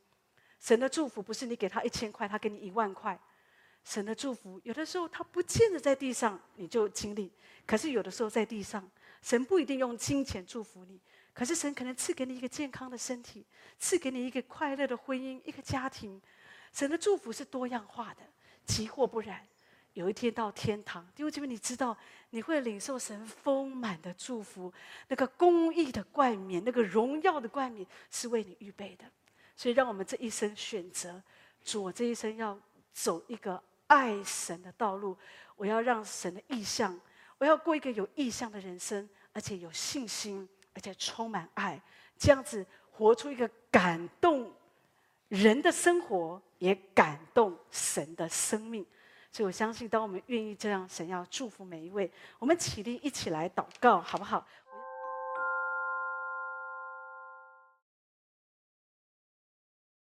[0.59, 3.19] 神的祝福不是你给他一千块，他给你一万块。
[3.83, 7.31] 神的祝福有的时候他不见得在地上你就经历，
[7.63, 8.89] 可是有的时候在地上，
[9.21, 10.99] 神不一定用金钱祝福你，
[11.37, 13.45] 可是神可能赐给你一个健康的身体，
[13.77, 16.19] 赐给你一个快乐的婚姻，一个家庭。
[16.73, 18.21] 神的祝福是多样化的，
[18.65, 19.47] 即或不然，
[19.93, 21.95] 有一天到天堂，弟兄姐妹，你知道
[22.31, 24.73] 你会领受神丰满的祝福，
[25.09, 29.05] 那个公义的冠冕，那个荣耀的冠冕是为你预备的。
[29.55, 31.21] 所以，让我们这一生选择，
[31.63, 32.59] 主，我这一生要
[32.91, 35.15] 走一个爱神的道路。
[35.55, 36.99] 我要让神的意象，
[37.37, 41.81] 我要过一个有意象的人生，而且有信心，而且充满爱，
[42.19, 44.53] 这样子活出一个感动
[45.27, 48.85] 人的生活，也感动神的生命。
[49.31, 52.11] 所以我相信，当我们愿意这样，神要祝福每一位。
[52.37, 54.45] 我们起立，一起来祷告，好不好？